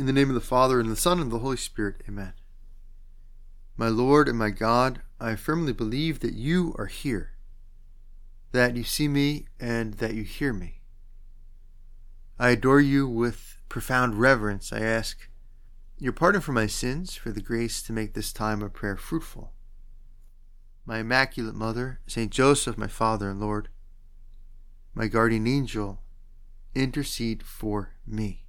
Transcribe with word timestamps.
In 0.00 0.06
the 0.06 0.14
name 0.14 0.30
of 0.30 0.34
the 0.34 0.40
Father, 0.40 0.80
and 0.80 0.90
the 0.90 0.96
Son, 0.96 1.20
and 1.20 1.30
the 1.30 1.40
Holy 1.40 1.58
Spirit. 1.58 1.96
Amen. 2.08 2.32
My 3.76 3.88
Lord 3.88 4.28
and 4.28 4.38
my 4.38 4.48
God, 4.48 5.02
I 5.20 5.36
firmly 5.36 5.74
believe 5.74 6.20
that 6.20 6.32
you 6.32 6.74
are 6.78 6.86
here, 6.86 7.32
that 8.52 8.76
you 8.76 8.82
see 8.82 9.08
me, 9.08 9.48
and 9.60 9.92
that 9.98 10.14
you 10.14 10.22
hear 10.22 10.54
me. 10.54 10.80
I 12.38 12.48
adore 12.48 12.80
you 12.80 13.06
with 13.06 13.60
profound 13.68 14.18
reverence. 14.18 14.72
I 14.72 14.80
ask 14.80 15.28
your 15.98 16.14
pardon 16.14 16.40
for 16.40 16.52
my 16.52 16.66
sins, 16.66 17.14
for 17.14 17.30
the 17.30 17.42
grace 17.42 17.82
to 17.82 17.92
make 17.92 18.14
this 18.14 18.32
time 18.32 18.62
of 18.62 18.72
prayer 18.72 18.96
fruitful. 18.96 19.52
My 20.86 21.00
Immaculate 21.00 21.54
Mother, 21.54 22.00
Saint 22.06 22.32
Joseph, 22.32 22.78
my 22.78 22.88
Father 22.88 23.28
and 23.28 23.38
Lord, 23.38 23.68
my 24.94 25.08
guardian 25.08 25.46
angel, 25.46 26.00
intercede 26.74 27.42
for 27.42 27.96
me. 28.06 28.46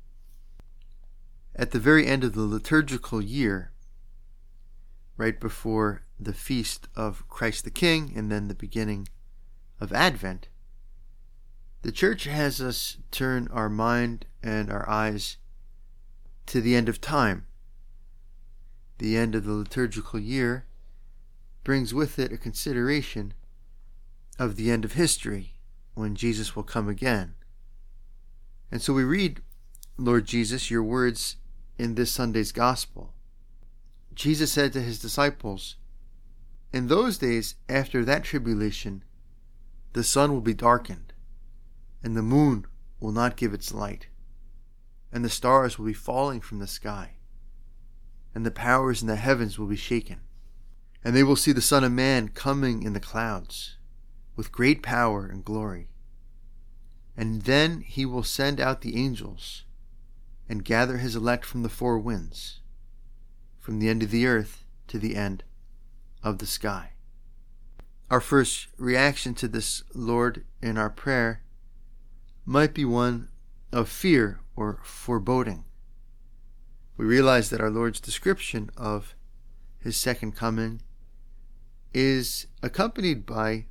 At 1.56 1.72
the 1.72 1.80
very 1.80 2.08
end 2.08 2.24
of 2.24 2.34
the 2.34 2.42
liturgical 2.42 3.22
year, 3.22 3.72
right 5.18 5.40
before 5.40 6.04
the 6.20 6.34
feast 6.34 6.88
of 6.96 7.28
Christ 7.28 7.66
the 7.66 7.72
King 7.72 8.14
and 8.16 8.32
then 8.32 8.48
the 8.48 8.56
beginning 8.56 9.08
of 9.80 9.92
Advent, 9.92 10.48
the 11.82 11.92
Church 11.92 12.24
has 12.24 12.62
us 12.62 12.98
turn 13.12 13.50
our 13.52 13.70
mind 13.70 14.26
and 14.42 14.72
our 14.72 14.88
eyes 14.88 15.38
to 16.46 16.62
the 16.62 16.76
end 16.76 16.88
of 16.88 17.02
time. 17.02 17.46
The 19.00 19.18
end 19.18 19.36
of 19.36 19.46
the 19.46 19.54
liturgical 19.54 20.20
year 20.20 20.66
brings 21.64 21.94
with 21.94 22.18
it 22.18 22.32
a 22.32 22.38
consideration 22.38 23.34
of 24.40 24.56
the 24.56 24.72
end 24.72 24.86
of 24.86 24.94
history 24.94 25.54
when 25.96 26.16
Jesus 26.16 26.56
will 26.56 26.64
come 26.64 26.88
again. 26.88 27.36
And 28.72 28.82
so 28.82 28.94
we 28.94 29.04
read, 29.04 29.42
Lord 29.98 30.26
Jesus, 30.26 30.72
your 30.72 30.84
words 30.84 31.36
in 31.82 31.96
this 31.96 32.12
Sunday's 32.12 32.52
Gospel. 32.52 33.12
Jesus 34.14 34.52
said 34.52 34.72
to 34.74 34.82
his 34.82 35.00
disciples, 35.00 35.78
In 36.72 36.88
those 36.88 37.18
days 37.18 37.56
after 37.68 38.06
that 38.06 38.24
tribulation, 38.24 39.04
the 39.94 40.04
sun 40.04 40.32
will 40.32 40.42
be 40.42 40.54
darkened, 40.54 41.12
and 42.04 42.16
the 42.16 42.22
moon 42.22 42.68
will 43.00 43.12
not 43.12 43.36
give 43.36 43.52
its 43.52 43.74
light, 43.74 44.10
and 45.12 45.26
the 45.26 45.30
stars 45.30 45.80
will 45.80 45.88
be 45.88 45.94
falling 45.94 46.40
from 46.40 46.60
the 46.60 46.68
sky, 46.68 47.14
and 48.36 48.46
the 48.46 48.52
powers 48.52 49.02
in 49.02 49.08
the 49.08 49.16
heavens 49.16 49.58
will 49.58 49.66
be 49.66 49.76
shaken. 49.76 50.20
And 51.04 51.16
they 51.16 51.24
will 51.24 51.36
see 51.36 51.52
the 51.52 51.62
Son 51.62 51.84
of 51.84 51.92
Man 51.92 52.28
coming 52.28 52.84
in 52.84 52.94
the 52.94 53.00
clouds 53.00 53.78
with 54.36 54.52
great 54.52 54.84
power 54.84 55.26
and 55.26 55.44
glory. 55.44 55.90
And 57.18 57.42
then 57.42 57.82
he 57.82 58.06
will 58.06 58.22
send 58.22 58.62
out 58.62 58.82
the 58.82 58.96
angels 59.04 59.66
and 60.52 60.66
gather 60.66 60.98
his 60.98 61.16
elect 61.16 61.46
from 61.46 61.64
the 61.64 61.70
four 61.70 61.98
winds, 61.98 62.60
from 63.58 63.80
the 63.80 63.88
end 63.88 64.04
of 64.04 64.12
the 64.12 64.28
earth 64.28 64.66
to 64.86 65.00
the 65.00 65.16
end 65.16 65.46
of 66.24 66.40
the 66.40 66.46
sky. 66.46 66.92
Our 68.10 68.20
first 68.20 68.68
reaction 68.78 69.34
to 69.36 69.48
this, 69.48 69.82
Lord, 69.96 70.44
in 70.62 70.78
our 70.78 70.90
prayer 70.90 71.42
might 72.46 72.74
be 72.74 72.84
one 72.84 73.30
of 73.72 73.88
fear 73.88 74.42
or 74.58 74.82
foreboding. 74.84 75.64
We 76.98 77.06
realize 77.06 77.50
that 77.50 77.62
our 77.62 77.70
Lord's 77.70 78.02
description 78.02 78.72
of 78.76 79.16
his 79.80 79.96
second 79.96 80.36
coming 80.36 80.82
is 81.94 82.48
accompanied 82.62 83.26
by 83.26 83.68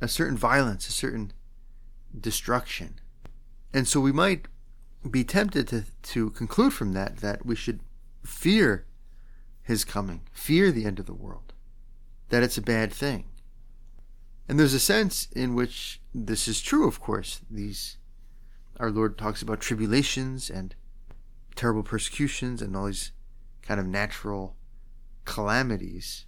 a 0.00 0.08
certain 0.08 0.36
violence, 0.36 0.88
a 0.88 0.92
certain 0.92 1.32
destruction. 2.20 2.98
And 3.72 3.86
so 3.86 4.00
we 4.00 4.10
might 4.10 4.48
be 5.06 5.24
tempted 5.24 5.68
to, 5.68 5.84
to 6.02 6.30
conclude 6.30 6.72
from 6.72 6.92
that 6.92 7.18
that 7.18 7.44
we 7.44 7.56
should 7.56 7.80
fear 8.24 8.86
his 9.62 9.84
coming, 9.84 10.22
fear 10.32 10.70
the 10.70 10.84
end 10.84 10.98
of 10.98 11.06
the 11.06 11.14
world, 11.14 11.52
that 12.28 12.42
it's 12.42 12.58
a 12.58 12.62
bad 12.62 12.92
thing. 12.92 13.24
And 14.48 14.58
there's 14.58 14.74
a 14.74 14.80
sense 14.80 15.28
in 15.34 15.54
which 15.54 16.00
this 16.14 16.46
is 16.46 16.60
true, 16.60 16.86
of 16.86 17.00
course. 17.00 17.40
These 17.50 17.98
our 18.78 18.90
Lord 18.90 19.16
talks 19.16 19.42
about 19.42 19.60
tribulations 19.60 20.50
and 20.50 20.74
terrible 21.54 21.82
persecutions 21.82 22.60
and 22.60 22.76
all 22.76 22.86
these 22.86 23.12
kind 23.62 23.80
of 23.80 23.86
natural 23.86 24.54
calamities. 25.24 26.26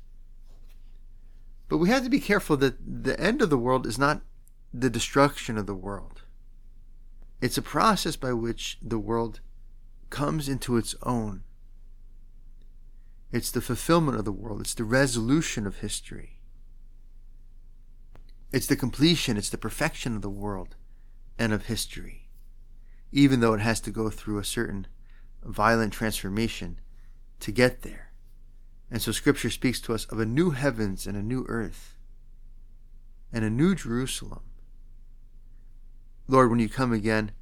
But 1.68 1.76
we 1.76 1.90
have 1.90 2.02
to 2.04 2.10
be 2.10 2.20
careful 2.20 2.56
that 2.56 2.78
the 3.04 3.18
end 3.20 3.42
of 3.42 3.50
the 3.50 3.58
world 3.58 3.86
is 3.86 3.98
not 3.98 4.22
the 4.72 4.90
destruction 4.90 5.58
of 5.58 5.66
the 5.66 5.74
world. 5.74 6.22
It's 7.40 7.58
a 7.58 7.62
process 7.62 8.16
by 8.16 8.32
which 8.32 8.78
the 8.82 8.98
world 8.98 9.40
comes 10.10 10.48
into 10.48 10.76
its 10.76 10.94
own. 11.02 11.42
It's 13.30 13.50
the 13.50 13.60
fulfillment 13.60 14.18
of 14.18 14.24
the 14.24 14.32
world. 14.32 14.60
It's 14.60 14.74
the 14.74 14.84
resolution 14.84 15.66
of 15.66 15.78
history. 15.78 16.40
It's 18.50 18.66
the 18.66 18.76
completion, 18.76 19.36
it's 19.36 19.50
the 19.50 19.58
perfection 19.58 20.16
of 20.16 20.22
the 20.22 20.30
world 20.30 20.76
and 21.38 21.52
of 21.52 21.66
history, 21.66 22.28
even 23.12 23.40
though 23.40 23.52
it 23.52 23.60
has 23.60 23.80
to 23.82 23.90
go 23.90 24.08
through 24.08 24.38
a 24.38 24.44
certain 24.44 24.86
violent 25.44 25.92
transformation 25.92 26.80
to 27.40 27.52
get 27.52 27.82
there. 27.82 28.12
And 28.90 29.02
so 29.02 29.12
Scripture 29.12 29.50
speaks 29.50 29.80
to 29.82 29.94
us 29.94 30.06
of 30.06 30.18
a 30.18 30.26
new 30.26 30.50
heavens 30.50 31.06
and 31.06 31.16
a 31.16 31.22
new 31.22 31.44
earth 31.48 31.98
and 33.30 33.44
a 33.44 33.50
new 33.50 33.74
Jerusalem. 33.74 34.47
Lord, 36.28 36.50
when 36.50 36.60
you 36.60 36.68
come 36.68 36.92
again, 36.92 37.32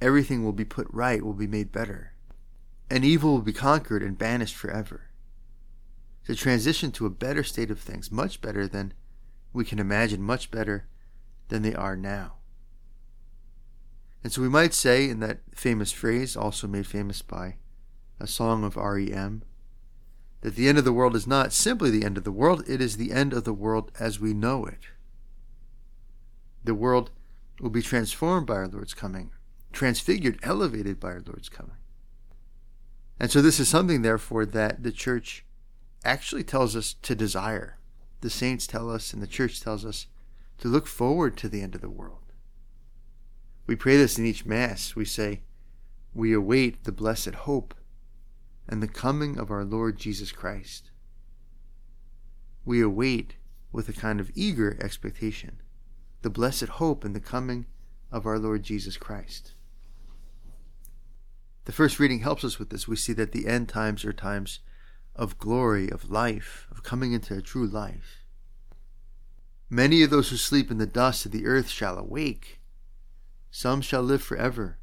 everything 0.00 0.44
will 0.44 0.52
be 0.52 0.64
put 0.64 0.86
right, 0.90 1.24
will 1.24 1.32
be 1.32 1.46
made 1.46 1.72
better, 1.72 2.12
and 2.90 3.02
evil 3.02 3.32
will 3.32 3.42
be 3.42 3.54
conquered 3.54 4.02
and 4.02 4.18
banished 4.18 4.54
forever. 4.54 5.08
To 6.26 6.34
transition 6.34 6.92
to 6.92 7.06
a 7.06 7.10
better 7.10 7.42
state 7.42 7.70
of 7.70 7.80
things, 7.80 8.12
much 8.12 8.42
better 8.42 8.68
than 8.68 8.92
we 9.54 9.64
can 9.64 9.78
imagine, 9.78 10.22
much 10.22 10.50
better 10.50 10.86
than 11.48 11.62
they 11.62 11.74
are 11.74 11.96
now. 11.96 12.34
And 14.22 14.32
so 14.32 14.42
we 14.42 14.48
might 14.48 14.74
say 14.74 15.08
in 15.08 15.20
that 15.20 15.38
famous 15.54 15.92
phrase, 15.92 16.36
also 16.36 16.66
made 16.66 16.86
famous 16.86 17.22
by 17.22 17.56
a 18.20 18.26
song 18.26 18.64
of 18.64 18.76
REM, 18.76 19.44
that 20.42 20.56
the 20.56 20.68
end 20.68 20.76
of 20.76 20.84
the 20.84 20.92
world 20.92 21.16
is 21.16 21.26
not 21.26 21.52
simply 21.52 21.90
the 21.90 22.04
end 22.04 22.18
of 22.18 22.24
the 22.24 22.32
world, 22.32 22.68
it 22.68 22.82
is 22.82 22.96
the 22.96 23.12
end 23.12 23.32
of 23.32 23.44
the 23.44 23.54
world 23.54 23.92
as 23.98 24.20
we 24.20 24.34
know 24.34 24.66
it. 24.66 24.88
The 26.64 26.74
world 26.74 27.10
will 27.60 27.70
be 27.70 27.82
transformed 27.82 28.46
by 28.46 28.54
our 28.54 28.68
Lord's 28.68 28.94
coming, 28.94 29.30
transfigured, 29.72 30.38
elevated 30.42 31.00
by 31.00 31.08
our 31.08 31.22
Lord's 31.26 31.48
coming. 31.48 31.76
And 33.18 33.30
so, 33.30 33.40
this 33.40 33.58
is 33.58 33.68
something, 33.68 34.02
therefore, 34.02 34.44
that 34.46 34.82
the 34.82 34.92
church 34.92 35.44
actually 36.04 36.44
tells 36.44 36.76
us 36.76 36.94
to 37.02 37.14
desire. 37.14 37.78
The 38.20 38.30
saints 38.30 38.66
tell 38.66 38.90
us, 38.90 39.12
and 39.12 39.22
the 39.22 39.26
church 39.26 39.60
tells 39.60 39.84
us 39.84 40.06
to 40.58 40.68
look 40.68 40.86
forward 40.86 41.36
to 41.38 41.48
the 41.48 41.62
end 41.62 41.74
of 41.74 41.80
the 41.80 41.90
world. 41.90 42.32
We 43.66 43.74
pray 43.74 43.96
this 43.96 44.18
in 44.18 44.26
each 44.26 44.46
Mass. 44.46 44.94
We 44.94 45.04
say, 45.04 45.42
We 46.14 46.32
await 46.32 46.84
the 46.84 46.92
blessed 46.92 47.34
hope 47.34 47.74
and 48.68 48.82
the 48.82 48.88
coming 48.88 49.38
of 49.38 49.50
our 49.50 49.64
Lord 49.64 49.98
Jesus 49.98 50.32
Christ. 50.32 50.90
We 52.64 52.80
await 52.80 53.36
with 53.72 53.88
a 53.88 53.92
kind 53.92 54.20
of 54.20 54.30
eager 54.34 54.78
expectation 54.80 55.60
the 56.26 56.30
blessed 56.30 56.66
hope 56.66 57.04
and 57.04 57.14
the 57.14 57.20
coming 57.20 57.66
of 58.10 58.26
our 58.26 58.36
Lord 58.36 58.64
Jesus 58.64 58.96
Christ. 58.96 59.52
The 61.66 61.70
first 61.70 62.00
reading 62.00 62.18
helps 62.18 62.42
us 62.42 62.58
with 62.58 62.70
this. 62.70 62.88
We 62.88 62.96
see 62.96 63.12
that 63.12 63.30
the 63.30 63.46
end 63.46 63.68
times 63.68 64.04
are 64.04 64.12
times 64.12 64.58
of 65.14 65.38
glory, 65.38 65.88
of 65.88 66.10
life, 66.10 66.66
of 66.68 66.82
coming 66.82 67.12
into 67.12 67.36
a 67.36 67.40
true 67.40 67.68
life. 67.68 68.24
Many 69.70 70.02
of 70.02 70.10
those 70.10 70.30
who 70.30 70.36
sleep 70.36 70.68
in 70.68 70.78
the 70.78 70.84
dust 70.84 71.26
of 71.26 71.30
the 71.30 71.46
earth 71.46 71.68
shall 71.68 71.96
awake. 71.96 72.60
Some 73.52 73.80
shall 73.80 74.02
live 74.02 74.20
forever, 74.20 74.78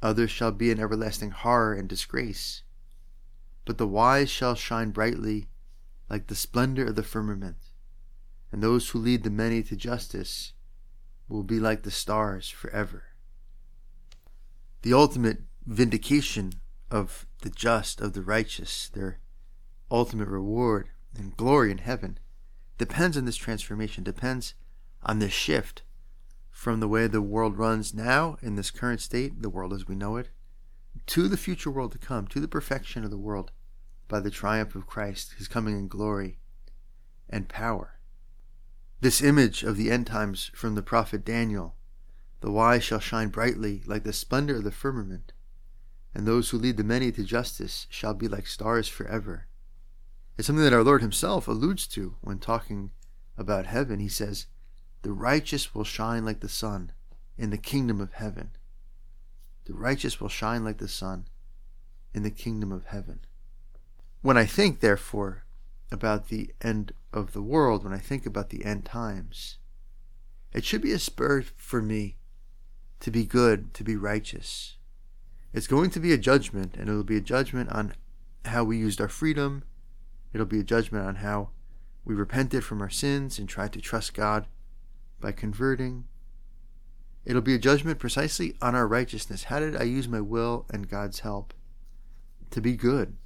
others 0.00 0.30
shall 0.30 0.52
be 0.52 0.70
in 0.70 0.80
everlasting 0.80 1.32
horror 1.32 1.74
and 1.74 1.86
disgrace. 1.86 2.62
But 3.66 3.76
the 3.76 3.86
wise 3.86 4.30
shall 4.30 4.54
shine 4.54 4.88
brightly 4.88 5.48
like 6.08 6.28
the 6.28 6.34
splendor 6.34 6.86
of 6.86 6.94
the 6.94 7.02
firmament, 7.02 7.58
and 8.50 8.62
those 8.62 8.88
who 8.88 8.98
lead 8.98 9.22
the 9.22 9.28
many 9.28 9.62
to 9.64 9.76
justice 9.76 10.51
will 11.32 11.42
be 11.42 11.58
like 11.58 11.82
the 11.82 11.90
stars 11.90 12.48
forever. 12.50 13.04
The 14.82 14.92
ultimate 14.92 15.38
vindication 15.66 16.54
of 16.90 17.26
the 17.40 17.50
just, 17.50 18.00
of 18.00 18.12
the 18.12 18.22
righteous, 18.22 18.88
their 18.90 19.18
ultimate 19.90 20.28
reward 20.28 20.90
and 21.16 21.36
glory 21.36 21.70
in 21.70 21.78
heaven, 21.78 22.18
depends 22.76 23.16
on 23.16 23.24
this 23.24 23.36
transformation, 23.36 24.04
depends 24.04 24.54
on 25.02 25.18
this 25.18 25.32
shift 25.32 25.82
from 26.50 26.80
the 26.80 26.88
way 26.88 27.06
the 27.06 27.22
world 27.22 27.56
runs 27.56 27.94
now 27.94 28.36
in 28.42 28.56
this 28.56 28.70
current 28.70 29.00
state, 29.00 29.40
the 29.40 29.48
world 29.48 29.72
as 29.72 29.88
we 29.88 29.94
know 29.94 30.16
it, 30.16 30.28
to 31.06 31.28
the 31.28 31.36
future 31.36 31.70
world 31.70 31.92
to 31.92 31.98
come, 31.98 32.26
to 32.26 32.40
the 32.40 32.48
perfection 32.48 33.04
of 33.04 33.10
the 33.10 33.16
world 33.16 33.50
by 34.06 34.20
the 34.20 34.30
triumph 34.30 34.74
of 34.74 34.86
Christ, 34.86 35.34
his 35.38 35.48
coming 35.48 35.78
in 35.78 35.88
glory 35.88 36.38
and 37.30 37.48
power. 37.48 37.94
This 39.02 39.20
image 39.20 39.64
of 39.64 39.76
the 39.76 39.90
end 39.90 40.06
times 40.06 40.52
from 40.54 40.76
the 40.76 40.82
prophet 40.82 41.24
Daniel, 41.24 41.74
the 42.40 42.52
wise 42.52 42.84
shall 42.84 43.00
shine 43.00 43.30
brightly 43.30 43.82
like 43.84 44.04
the 44.04 44.12
splendor 44.12 44.58
of 44.58 44.62
the 44.62 44.70
firmament, 44.70 45.32
and 46.14 46.24
those 46.24 46.50
who 46.50 46.56
lead 46.56 46.76
the 46.76 46.84
many 46.84 47.10
to 47.10 47.24
justice 47.24 47.88
shall 47.90 48.14
be 48.14 48.28
like 48.28 48.46
stars 48.46 48.86
forever. 48.86 49.48
It's 50.38 50.46
something 50.46 50.62
that 50.62 50.72
our 50.72 50.84
Lord 50.84 51.02
Himself 51.02 51.48
alludes 51.48 51.88
to 51.88 52.14
when 52.20 52.38
talking 52.38 52.92
about 53.36 53.66
heaven. 53.66 53.98
He 53.98 54.08
says, 54.08 54.46
The 55.02 55.10
righteous 55.10 55.74
will 55.74 55.82
shine 55.82 56.24
like 56.24 56.38
the 56.38 56.48
sun 56.48 56.92
in 57.36 57.50
the 57.50 57.58
kingdom 57.58 58.00
of 58.00 58.12
heaven. 58.12 58.50
The 59.64 59.74
righteous 59.74 60.20
will 60.20 60.28
shine 60.28 60.62
like 60.64 60.78
the 60.78 60.86
sun 60.86 61.26
in 62.14 62.22
the 62.22 62.30
kingdom 62.30 62.70
of 62.70 62.84
heaven. 62.84 63.18
When 64.20 64.36
I 64.36 64.46
think, 64.46 64.78
therefore, 64.78 65.42
about 65.90 66.28
the 66.28 66.54
end 66.60 66.92
of 67.12 67.32
the 67.32 67.42
world, 67.42 67.84
when 67.84 67.92
I 67.92 67.98
think 67.98 68.26
about 68.26 68.50
the 68.50 68.64
end 68.64 68.84
times, 68.84 69.58
it 70.52 70.64
should 70.64 70.82
be 70.82 70.92
a 70.92 70.98
spur 70.98 71.42
for 71.56 71.82
me 71.82 72.16
to 73.00 73.10
be 73.10 73.24
good, 73.24 73.74
to 73.74 73.84
be 73.84 73.96
righteous. 73.96 74.76
It's 75.52 75.66
going 75.66 75.90
to 75.90 76.00
be 76.00 76.12
a 76.12 76.18
judgment, 76.18 76.76
and 76.76 76.88
it'll 76.88 77.04
be 77.04 77.16
a 77.16 77.20
judgment 77.20 77.70
on 77.70 77.94
how 78.46 78.64
we 78.64 78.78
used 78.78 79.00
our 79.00 79.08
freedom. 79.08 79.64
It'll 80.32 80.46
be 80.46 80.60
a 80.60 80.64
judgment 80.64 81.06
on 81.06 81.16
how 81.16 81.50
we 82.04 82.14
repented 82.14 82.64
from 82.64 82.80
our 82.80 82.90
sins 82.90 83.38
and 83.38 83.48
tried 83.48 83.72
to 83.74 83.80
trust 83.80 84.14
God 84.14 84.46
by 85.20 85.32
converting. 85.32 86.04
It'll 87.24 87.42
be 87.42 87.54
a 87.54 87.58
judgment 87.58 87.98
precisely 87.98 88.56
on 88.60 88.74
our 88.74 88.88
righteousness. 88.88 89.44
How 89.44 89.60
did 89.60 89.76
I 89.76 89.84
use 89.84 90.08
my 90.08 90.20
will 90.20 90.66
and 90.70 90.88
God's 90.88 91.20
help 91.20 91.54
to 92.50 92.60
be 92.60 92.74
good? 92.74 93.16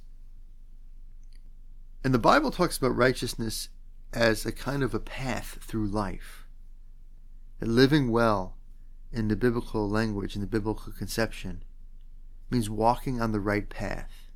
And 2.03 2.13
the 2.13 2.19
Bible 2.19 2.51
talks 2.51 2.77
about 2.77 2.95
righteousness 2.95 3.69
as 4.13 4.45
a 4.45 4.51
kind 4.51 4.83
of 4.83 4.93
a 4.93 4.99
path 4.99 5.59
through 5.61 5.87
life. 5.87 6.45
That 7.59 7.67
living 7.67 8.11
well 8.11 8.57
in 9.11 9.27
the 9.27 9.35
biblical 9.35 9.89
language, 9.89 10.35
in 10.35 10.41
the 10.41 10.47
biblical 10.47 10.91
conception, 10.91 11.63
means 12.49 12.69
walking 12.69 13.21
on 13.21 13.31
the 13.31 13.39
right 13.39 13.69
path. 13.69 14.27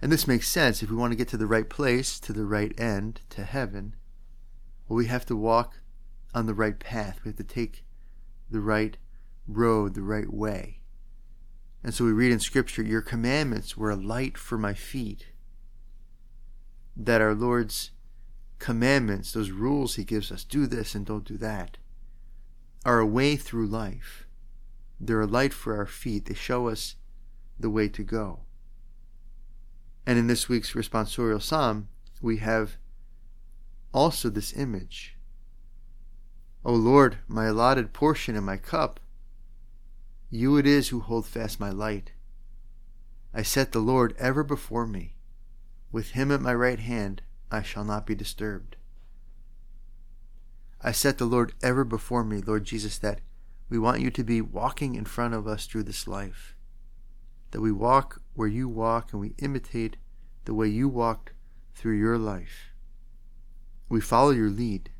And 0.00 0.12
this 0.12 0.28
makes 0.28 0.48
sense 0.48 0.82
if 0.82 0.90
we 0.90 0.96
want 0.96 1.12
to 1.12 1.16
get 1.16 1.28
to 1.28 1.36
the 1.36 1.46
right 1.46 1.68
place, 1.68 2.20
to 2.20 2.32
the 2.32 2.44
right 2.44 2.78
end, 2.78 3.22
to 3.30 3.44
heaven. 3.44 3.96
Well, 4.86 4.96
we 4.96 5.06
have 5.06 5.26
to 5.26 5.36
walk 5.36 5.80
on 6.34 6.46
the 6.46 6.54
right 6.54 6.78
path. 6.78 7.20
We 7.24 7.30
have 7.30 7.36
to 7.38 7.44
take 7.44 7.84
the 8.50 8.60
right 8.60 8.96
road, 9.46 9.94
the 9.94 10.02
right 10.02 10.32
way. 10.32 10.80
And 11.82 11.94
so 11.94 12.04
we 12.04 12.12
read 12.12 12.32
in 12.32 12.40
Scripture, 12.40 12.82
Your 12.82 13.00
commandments 13.00 13.76
were 13.76 13.90
a 13.90 13.96
light 13.96 14.36
for 14.38 14.58
my 14.58 14.74
feet. 14.74 15.26
That 16.96 17.20
our 17.20 17.34
Lord's 17.34 17.92
commandments, 18.58 19.32
those 19.32 19.50
rules 19.50 19.94
He 19.94 20.04
gives 20.04 20.32
us, 20.32 20.44
do 20.44 20.66
this 20.66 20.94
and 20.94 21.06
don't 21.06 21.24
do 21.24 21.36
that, 21.38 21.78
are 22.84 22.98
a 22.98 23.06
way 23.06 23.36
through 23.36 23.66
life. 23.66 24.26
They're 25.00 25.20
a 25.20 25.26
light 25.26 25.52
for 25.52 25.76
our 25.76 25.86
feet. 25.86 26.26
They 26.26 26.34
show 26.34 26.68
us 26.68 26.96
the 27.58 27.70
way 27.70 27.88
to 27.88 28.02
go. 28.02 28.40
And 30.06 30.18
in 30.18 30.26
this 30.26 30.48
week's 30.48 30.72
responsorial 30.72 31.42
psalm, 31.42 31.88
we 32.20 32.38
have 32.38 32.76
also 33.92 34.28
this 34.28 34.52
image. 34.54 35.16
O 36.64 36.72
Lord, 36.72 37.18
my 37.28 37.46
allotted 37.46 37.92
portion 37.92 38.36
and 38.36 38.44
my 38.44 38.56
cup, 38.56 39.00
you 40.30 40.56
it 40.56 40.66
is 40.66 40.88
who 40.88 41.00
hold 41.00 41.26
fast 41.26 41.60
my 41.60 41.70
light. 41.70 42.12
I 43.32 43.42
set 43.42 43.72
the 43.72 43.78
Lord 43.80 44.14
ever 44.18 44.42
before 44.42 44.86
me. 44.86 45.14
With 45.92 46.10
him 46.10 46.30
at 46.32 46.40
my 46.40 46.54
right 46.54 46.78
hand, 46.78 47.22
I 47.50 47.62
shall 47.62 47.84
not 47.84 48.06
be 48.06 48.14
disturbed. 48.14 48.76
I 50.80 50.92
set 50.92 51.18
the 51.18 51.24
Lord 51.24 51.54
ever 51.62 51.84
before 51.84 52.24
me, 52.24 52.40
Lord 52.40 52.64
Jesus, 52.64 52.98
that 52.98 53.20
we 53.68 53.78
want 53.78 54.00
you 54.00 54.10
to 54.10 54.24
be 54.24 54.40
walking 54.40 54.94
in 54.94 55.04
front 55.04 55.34
of 55.34 55.46
us 55.46 55.66
through 55.66 55.84
this 55.84 56.06
life. 56.06 56.54
That 57.50 57.60
we 57.60 57.72
walk 57.72 58.22
where 58.34 58.48
you 58.48 58.68
walk 58.68 59.12
and 59.12 59.20
we 59.20 59.34
imitate 59.38 59.96
the 60.44 60.54
way 60.54 60.68
you 60.68 60.88
walked 60.88 61.32
through 61.74 61.96
your 61.96 62.18
life. 62.18 62.72
We 63.88 64.00
follow 64.00 64.30
your 64.30 64.50
lead. 64.50 64.90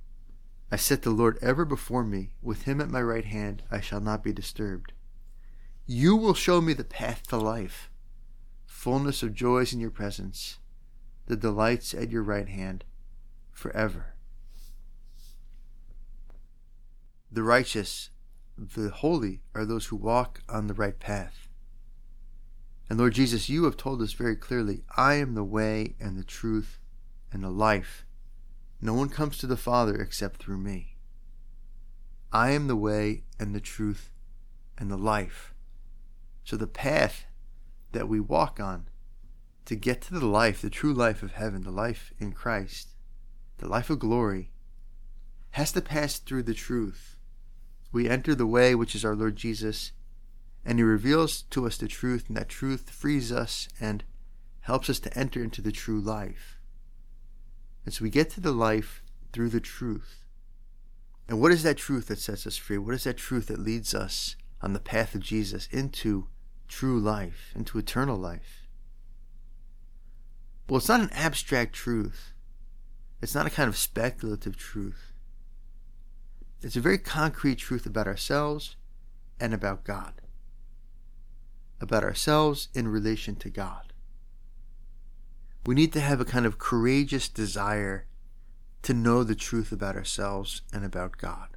I 0.71 0.77
set 0.77 1.03
the 1.03 1.11
Lord 1.11 1.39
ever 1.41 1.65
before 1.65 2.05
me. 2.05 2.33
With 2.43 2.63
him 2.63 2.81
at 2.81 2.91
my 2.91 3.03
right 3.03 3.25
hand, 3.25 3.63
I 3.71 3.81
shall 3.81 4.01
not 4.01 4.23
be 4.23 4.33
disturbed. 4.33 4.93
You 5.87 6.17
will 6.17 6.35
show 6.35 6.61
me 6.61 6.75
the 6.75 6.85
path 6.85 7.27
to 7.29 7.39
life, 7.39 7.91
fullness 8.67 9.23
of 9.23 9.33
joys 9.33 9.73
in 9.73 9.81
your 9.81 9.91
presence, 9.91 10.59
the 11.29 11.37
delights 11.37 11.93
at 11.93 12.11
your 12.11 12.23
right 12.23 12.49
hand 12.49 12.85
forever. 13.53 14.15
The 17.31 17.43
righteous, 17.43 18.09
the 18.57 18.89
holy, 18.89 19.43
are 19.55 19.67
those 19.67 19.87
who 19.87 19.97
walk 19.97 20.41
on 20.49 20.67
the 20.67 20.75
right 20.75 20.99
path. 20.99 21.49
And 22.89 22.99
Lord 22.99 23.13
Jesus, 23.13 23.51
you 23.51 23.65
have 23.65 23.77
told 23.77 24.01
us 24.01 24.15
very 24.15 24.37
clearly, 24.37 24.83
I 24.97 25.15
am 25.17 25.35
the 25.35 25.45
way 25.45 25.97
and 26.01 26.19
the 26.19 26.25
truth 26.25 26.79
and 27.31 27.45
the 27.45 27.51
life. 27.51 28.07
No 28.81 28.95
one 28.95 29.11
comes 29.11 29.37
to 29.39 29.47
the 29.47 29.59
Father 29.59 29.97
except 29.97 30.43
through 30.43 30.57
me. 30.57 30.97
I 32.33 32.53
am 32.53 32.69
the 32.69 32.77
way 32.77 33.25
and 33.39 33.55
the 33.55 33.61
truth 33.61 34.13
and 34.79 34.91
the 34.91 34.97
life. 34.97 35.53
So 36.45 36.57
the 36.57 36.67
path 36.67 37.27
that 37.93 38.09
we 38.09 38.19
walk 38.19 38.59
on 38.59 38.89
to 39.69 39.77
get 39.77 40.03
to 40.03 40.15
the 40.15 40.27
life, 40.27 40.61
the 40.61 40.69
true 40.69 40.93
life 40.93 41.23
of 41.23 41.33
heaven, 41.33 41.63
the 41.63 41.71
life 41.71 42.13
in 42.19 42.33
Christ, 42.33 42.89
the 43.59 43.69
life 43.69 43.89
of 43.89 44.01
glory, 44.01 44.51
has 45.53 45.73
to 45.73 45.81
pass 45.81 46.19
through 46.19 46.43
the 46.43 46.55
truth 46.55 47.19
we 47.93 48.09
enter 48.09 48.35
the 48.35 48.47
way 48.47 48.75
which 48.75 48.95
is 48.95 49.05
our 49.05 49.15
Lord 49.15 49.37
Jesus, 49.37 49.93
and 50.65 50.79
He 50.79 50.83
reveals 50.83 51.43
to 51.43 51.67
us 51.67 51.79
the 51.79 51.89
truth, 51.89 52.25
and 52.29 52.37
that 52.37 52.49
truth 52.49 52.91
frees 52.91 53.33
us 53.33 53.69
and 53.81 54.05
helps 54.61 54.91
us 54.91 55.01
to 55.01 55.19
enter 55.19 55.43
into 55.43 55.63
the 55.63 55.73
true 55.73 56.01
life. 56.01 56.59
And 57.85 57.95
so 57.95 58.03
we 58.03 58.11
get 58.11 58.29
to 58.31 58.41
the 58.41 58.53
life 58.53 59.03
through 59.33 59.49
the 59.49 59.61
truth. 59.61 60.25
And 61.29 61.41
what 61.41 61.53
is 61.53 61.63
that 61.63 61.77
truth 61.77 62.09
that 62.09 62.19
sets 62.19 62.47
us 62.47 62.57
free? 62.57 62.79
What 62.79 62.95
is 62.95 63.05
that 63.05 63.17
truth 63.17 63.47
that 63.47 63.59
leads 63.59 63.95
us 63.95 64.37
on 64.61 64.73
the 64.73 64.81
path 64.81 65.15
of 65.15 65.21
Jesus 65.21 65.69
into 65.71 66.27
true 66.67 66.99
life, 66.99 67.53
into 67.55 67.79
eternal 67.79 68.17
life? 68.17 68.58
Well, 70.69 70.79
it's 70.79 70.89
not 70.89 71.01
an 71.01 71.11
abstract 71.13 71.75
truth. 71.75 72.35
It's 73.23 73.35
not 73.35 73.47
a 73.47 73.51
kind 73.51 73.69
of 73.69 73.77
speculative 73.77 74.57
truth. 74.57 75.13
It's 76.61 76.77
a 76.77 76.81
very 76.81 76.99
concrete 76.99 77.57
truth 77.57 77.87
about 77.87 78.07
ourselves 78.07 78.77
and 79.41 79.55
about 79.55 79.85
God. 79.85 80.21
About 81.81 82.05
ourselves 82.05 82.69
in 82.75 82.89
relation 82.89 83.35
to 83.37 83.51
God. 83.51 83.93
We 85.65 85.75
need 85.75 85.93
to 85.95 86.01
have 86.01 86.21
a 86.21 86.27
kind 86.27 86.45
of 86.45 86.59
courageous 86.59 87.29
desire 87.29 88.07
to 88.83 88.93
know 88.93 89.25
the 89.25 89.35
truth 89.35 89.73
about 89.73 89.97
ourselves 89.97 90.63
and 90.73 90.85
about 90.85 91.19
God. 91.19 91.49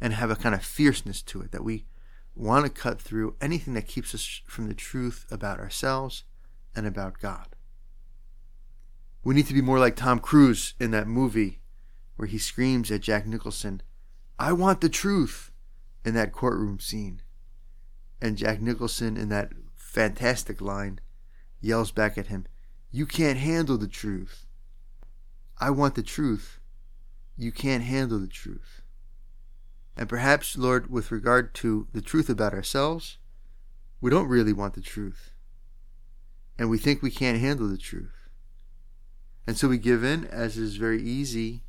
And 0.00 0.12
have 0.12 0.30
a 0.30 0.36
kind 0.36 0.54
of 0.54 0.62
fierceness 0.62 1.22
to 1.22 1.40
it 1.40 1.52
that 1.52 1.64
we 1.64 1.86
want 2.34 2.66
to 2.66 2.70
cut 2.70 3.00
through 3.00 3.36
anything 3.40 3.72
that 3.74 3.88
keeps 3.88 4.14
us 4.14 4.42
from 4.46 4.68
the 4.68 4.74
truth 4.74 5.24
about 5.30 5.58
ourselves 5.58 6.24
and 6.76 6.86
about 6.86 7.18
God. 7.18 7.56
We 9.24 9.34
need 9.34 9.46
to 9.46 9.54
be 9.54 9.62
more 9.62 9.80
like 9.80 9.96
Tom 9.96 10.20
Cruise 10.20 10.74
in 10.78 10.92
that 10.92 11.08
movie 11.08 11.58
where 12.16 12.28
he 12.28 12.38
screams 12.38 12.90
at 12.90 13.02
Jack 13.02 13.26
Nicholson, 13.26 13.82
I 14.38 14.52
want 14.52 14.80
the 14.80 14.88
truth, 14.88 15.50
in 16.04 16.14
that 16.14 16.32
courtroom 16.32 16.78
scene. 16.78 17.22
And 18.20 18.36
Jack 18.36 18.60
Nicholson, 18.60 19.16
in 19.16 19.28
that 19.28 19.52
fantastic 19.74 20.60
line, 20.60 21.00
yells 21.60 21.90
back 21.90 22.16
at 22.16 22.28
him, 22.28 22.46
You 22.90 23.06
can't 23.06 23.38
handle 23.38 23.76
the 23.76 23.88
truth. 23.88 24.46
I 25.58 25.70
want 25.70 25.94
the 25.94 26.02
truth. 26.02 26.60
You 27.36 27.52
can't 27.52 27.82
handle 27.82 28.18
the 28.18 28.28
truth. 28.28 28.82
And 29.96 30.08
perhaps, 30.08 30.56
Lord, 30.56 30.90
with 30.90 31.10
regard 31.10 31.54
to 31.56 31.88
the 31.92 32.02
truth 32.02 32.28
about 32.28 32.54
ourselves, 32.54 33.18
we 34.00 34.10
don't 34.10 34.28
really 34.28 34.52
want 34.52 34.74
the 34.74 34.82
truth. 34.82 35.32
And 36.58 36.70
we 36.70 36.78
think 36.78 37.02
we 37.02 37.10
can't 37.10 37.38
handle 37.38 37.68
the 37.68 37.76
truth. 37.76 38.28
And 39.46 39.56
so 39.56 39.68
we 39.68 39.78
give 39.78 40.02
in, 40.02 40.24
as 40.26 40.56
is 40.56 40.76
very 40.76 41.02
easy 41.02 41.62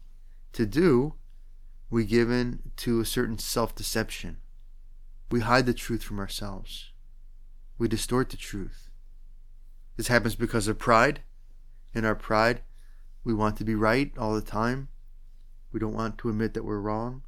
to 0.54 0.66
do, 0.66 1.16
we 1.90 2.06
give 2.06 2.32
in 2.32 2.72
to 2.78 3.00
a 3.00 3.06
certain 3.06 3.38
self 3.38 3.76
deception. 3.76 4.38
We 5.30 5.42
hide 5.42 5.66
the 5.66 5.74
truth 5.74 6.04
from 6.04 6.20
ourselves. 6.20 6.92
We 7.78 7.88
distort 7.88 8.30
the 8.30 8.38
truth. 8.38 8.90
This 9.96 10.08
happens 10.08 10.36
because 10.36 10.68
of 10.68 10.80
pride. 10.80 11.22
In 11.94 12.06
our 12.06 12.16
pride, 12.16 12.62
we 13.24 13.34
want 13.34 13.58
to 13.58 13.64
be 13.64 13.76
right 13.76 14.12
all 14.18 14.34
the 14.34 14.42
time. 14.42 14.88
We 15.72 15.80
don't 15.80 15.94
want 15.94 16.18
to 16.20 16.30
admit 16.30 16.54
that 16.54 16.66
we're 16.66 16.80
wrong. 16.80 17.24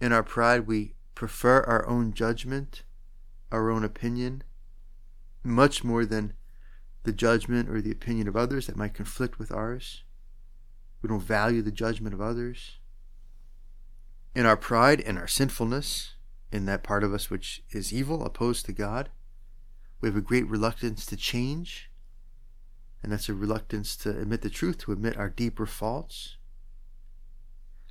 In 0.00 0.12
our 0.12 0.22
pride, 0.22 0.66
we 0.66 0.94
prefer 1.14 1.62
our 1.62 1.86
own 1.88 2.12
judgment, 2.12 2.82
our 3.52 3.70
own 3.70 3.84
opinion, 3.84 4.42
much 5.44 5.84
more 5.84 6.04
than 6.04 6.32
the 7.04 7.12
judgment 7.12 7.68
or 7.68 7.80
the 7.80 7.92
opinion 7.92 8.26
of 8.26 8.36
others 8.36 8.66
that 8.66 8.76
might 8.76 8.94
conflict 8.94 9.38
with 9.38 9.52
ours. 9.52 10.02
We 11.02 11.08
don't 11.08 11.22
value 11.22 11.62
the 11.62 11.70
judgment 11.70 12.14
of 12.14 12.20
others. 12.20 12.78
In 14.34 14.46
our 14.46 14.56
pride 14.56 15.00
and 15.00 15.18
our 15.18 15.28
sinfulness, 15.28 16.14
in 16.50 16.66
that 16.66 16.82
part 16.82 17.04
of 17.04 17.12
us 17.12 17.30
which 17.30 17.62
is 17.70 17.92
evil, 17.92 18.24
opposed 18.24 18.64
to 18.66 18.72
God. 18.72 19.10
We 20.00 20.08
have 20.08 20.16
a 20.16 20.22
great 20.22 20.48
reluctance 20.48 21.04
to 21.06 21.16
change, 21.16 21.90
and 23.02 23.12
that's 23.12 23.28
a 23.28 23.34
reluctance 23.34 23.96
to 23.98 24.10
admit 24.10 24.42
the 24.42 24.50
truth, 24.50 24.78
to 24.78 24.92
admit 24.92 25.16
our 25.16 25.28
deeper 25.28 25.66
faults. 25.66 26.36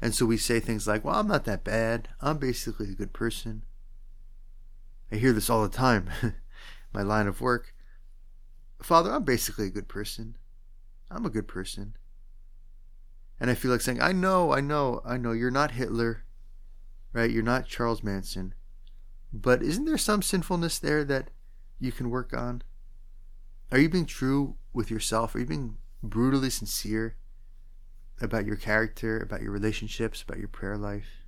And 0.02 0.16
so 0.16 0.26
we 0.26 0.38
say 0.38 0.60
things 0.60 0.88
like, 0.88 1.04
Well, 1.04 1.16
I'm 1.16 1.28
not 1.28 1.46
that 1.46 1.64
bad. 1.64 2.10
I'm 2.22 2.38
basically 2.38 2.90
a 2.90 2.96
good 2.96 3.14
person. 3.14 3.64
I 5.12 5.16
hear 5.16 5.34
this 5.34 5.50
all 5.50 5.64
the 5.64 5.70
time, 5.70 6.10
my 6.94 7.02
line 7.02 7.28
of 7.28 7.42
work. 7.42 7.74
Father, 8.82 9.12
I'm 9.12 9.24
basically 9.24 9.68
a 9.68 9.72
good 9.72 9.88
person. 9.88 10.38
I'm 11.10 11.26
a 11.26 11.30
good 11.30 11.48
person. 11.48 11.96
And 13.40 13.50
I 13.50 13.56
feel 13.56 13.72
like 13.72 13.82
saying, 13.82 14.02
I 14.02 14.12
know, 14.12 14.54
I 14.54 14.62
know, 14.62 15.02
I 15.06 15.18
know, 15.18 15.32
you're 15.32 15.52
not 15.52 15.72
Hitler, 15.72 16.24
right? 17.12 17.32
You're 17.32 17.44
not 17.44 17.68
Charles 17.68 18.04
Manson. 18.04 18.54
But 19.34 19.64
isn't 19.64 19.86
there 19.86 19.98
some 19.98 20.22
sinfulness 20.22 20.80
there 20.80 21.04
that 21.06 21.30
you 21.80 21.92
can 21.92 22.10
work 22.10 22.34
on? 22.34 22.62
Are 23.72 23.80
you 23.80 23.90
being 23.90 24.06
true 24.06 24.56
with 24.72 24.92
yourself? 24.92 25.34
Are 25.34 25.40
you 25.40 25.46
being 25.46 25.78
brutally 26.04 26.50
sincere 26.50 27.16
about 28.22 28.46
your 28.46 28.56
character, 28.56 29.20
about 29.20 29.42
your 29.42 29.52
relationships, 29.52 30.22
about 30.22 30.38
your 30.38 30.48
prayer 30.48 30.78
life? 30.78 31.24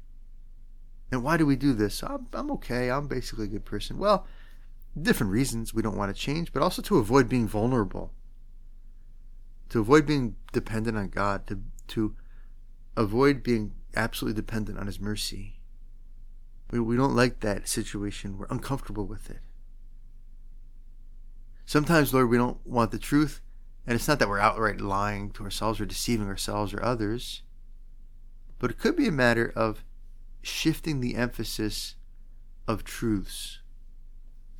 And 1.11 1.23
why 1.23 1.37
do 1.37 1.45
we 1.45 1.55
do 1.55 1.73
this? 1.73 2.03
I'm, 2.03 2.27
I'm 2.33 2.51
okay. 2.51 2.91
I'm 2.91 3.07
basically 3.07 3.45
a 3.45 3.49
good 3.49 3.65
person. 3.65 3.97
Well, 3.97 4.27
different 4.99 5.33
reasons 5.33 5.73
we 5.73 5.81
don't 5.81 5.97
want 5.97 6.15
to 6.15 6.21
change, 6.21 6.53
but 6.53 6.61
also 6.61 6.81
to 6.81 6.97
avoid 6.97 7.27
being 7.27 7.47
vulnerable, 7.47 8.13
to 9.69 9.79
avoid 9.79 10.05
being 10.05 10.35
dependent 10.53 10.97
on 10.97 11.09
God, 11.09 11.47
to, 11.47 11.61
to 11.87 12.15
avoid 12.95 13.43
being 13.43 13.73
absolutely 13.95 14.39
dependent 14.39 14.79
on 14.79 14.87
His 14.87 14.99
mercy. 14.99 15.59
We, 16.71 16.79
we 16.79 16.95
don't 16.95 17.15
like 17.15 17.41
that 17.41 17.67
situation. 17.67 18.37
We're 18.37 18.47
uncomfortable 18.49 19.05
with 19.05 19.29
it. 19.29 19.39
Sometimes, 21.65 22.13
Lord, 22.13 22.29
we 22.29 22.37
don't 22.37 22.65
want 22.65 22.91
the 22.91 22.99
truth, 22.99 23.41
and 23.85 23.95
it's 23.95 24.07
not 24.07 24.19
that 24.19 24.29
we're 24.29 24.39
outright 24.39 24.79
lying 24.79 25.31
to 25.31 25.43
ourselves 25.43 25.81
or 25.81 25.85
deceiving 25.85 26.27
ourselves 26.27 26.73
or 26.73 26.83
others, 26.83 27.41
but 28.59 28.71
it 28.71 28.79
could 28.79 28.95
be 28.95 29.07
a 29.07 29.11
matter 29.11 29.51
of 29.55 29.83
shifting 30.41 31.01
the 31.01 31.15
emphasis 31.15 31.95
of 32.67 32.83
truths. 32.83 33.59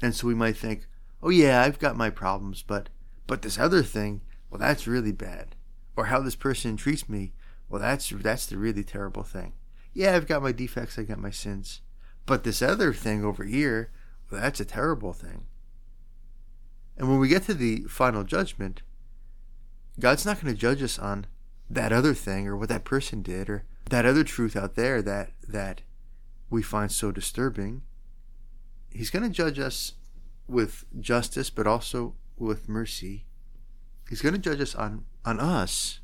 And 0.02 0.14
so 0.14 0.28
we 0.28 0.36
might 0.36 0.58
think, 0.58 0.88
oh 1.24 1.30
yeah, 1.30 1.62
I've 1.62 1.80
got 1.80 1.96
my 1.96 2.10
problems, 2.10 2.64
but 2.64 2.90
but 3.28 3.42
this 3.42 3.58
other 3.58 3.84
thing, 3.84 4.22
well 4.50 4.60
that's 4.60 4.88
really 4.88 5.12
bad. 5.12 5.56
Or 5.96 6.06
how 6.06 6.22
this 6.22 6.36
person 6.36 6.78
treats 6.78 7.10
me, 7.10 7.34
well 7.70 7.82
that's 7.82 8.10
that's 8.10 8.46
the 8.46 8.58
really 8.58 8.84
terrible 8.84 9.24
thing. 9.24 9.54
Yeah, 9.94 10.16
I've 10.16 10.28
got 10.28 10.44
my 10.44 10.52
defects, 10.52 11.00
I 11.00 11.04
got 11.04 11.20
my 11.20 11.32
sins. 11.32 11.82
But 12.26 12.44
this 12.44 12.62
other 12.62 12.94
thing 12.94 13.24
over 13.24 13.44
here, 13.44 13.92
well 14.30 14.42
that's 14.42 14.60
a 14.60 14.66
terrible 14.66 15.14
thing. 15.14 15.46
And 16.98 17.10
when 17.10 17.20
we 17.20 17.28
get 17.28 17.44
to 17.44 17.54
the 17.54 17.84
final 17.84 18.24
judgment, 18.24 18.82
God's 20.00 20.26
not 20.26 20.42
going 20.42 20.54
to 20.54 20.60
judge 20.60 20.82
us 20.84 21.00
on 21.00 21.28
that 21.70 21.92
other 21.92 22.14
thing 22.14 22.48
or 22.48 22.56
what 22.56 22.70
that 22.70 22.84
person 22.84 23.22
did 23.22 23.50
or 23.50 23.64
that 23.90 24.06
other 24.06 24.24
truth 24.24 24.56
out 24.56 24.76
there 24.76 25.02
that 25.02 25.32
that 25.48 25.82
we 26.50 26.62
find 26.62 26.92
so 26.92 27.12
disturbing. 27.12 27.82
He's 28.96 29.10
going 29.10 29.24
to 29.24 29.30
judge 29.30 29.60
us 29.60 29.94
with 30.48 30.86
justice, 31.00 31.50
but 31.50 31.68
also 31.68 32.16
with 32.38 32.70
mercy. 32.70 33.26
He's 34.10 34.22
going 34.22 34.36
to 34.36 34.40
judge 34.40 34.62
us 34.62 34.74
on 34.74 35.06
on 35.26 35.40
us, 35.40 36.00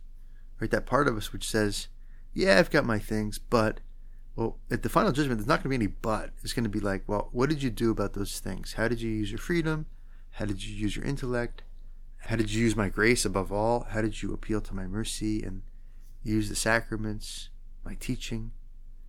right? 0.60 0.70
That 0.72 0.86
part 0.86 1.08
of 1.08 1.16
us 1.16 1.32
which 1.32 1.48
says, 1.48 1.88
"Yeah, 2.34 2.60
I've 2.60 2.72
got 2.72 2.86
my 2.86 3.00
things, 3.00 3.40
but." 3.40 3.80
Well, 4.34 4.60
at 4.72 4.82
the 4.82 4.88
final 4.88 5.12
judgment, 5.12 5.40
there's 5.40 5.48
not 5.48 5.62
going 5.62 5.64
to 5.64 5.78
be 5.78 5.84
any 5.86 5.88
but. 5.88 6.30
It's 6.42 6.54
going 6.54 6.64
to 6.64 6.70
be 6.70 6.80
like, 6.80 7.04
well, 7.06 7.28
what 7.34 7.50
did 7.50 7.62
you 7.62 7.70
do 7.70 7.92
about 7.92 8.14
those 8.14 8.40
things? 8.40 8.74
How 8.74 8.88
did 8.88 9.02
you 9.02 9.10
use 9.12 9.30
your 9.30 9.38
freedom? 9.38 9.88
How 10.32 10.46
did 10.46 10.64
you 10.64 10.74
use 10.74 10.96
your 10.96 11.04
intellect? 11.04 11.64
How 12.18 12.38
did 12.38 12.50
you 12.50 12.64
use 12.64 12.74
my 12.74 12.88
grace 12.88 13.26
above 13.26 13.52
all? 13.52 13.88
How 13.90 14.02
did 14.02 14.22
you 14.22 14.32
appeal 14.32 14.62
to 14.62 14.74
my 14.74 14.88
mercy 14.88 15.44
and 15.44 15.64
use 16.24 16.48
the 16.48 16.56
sacraments, 16.56 17.50
my 17.84 17.96
teaching, 17.96 18.52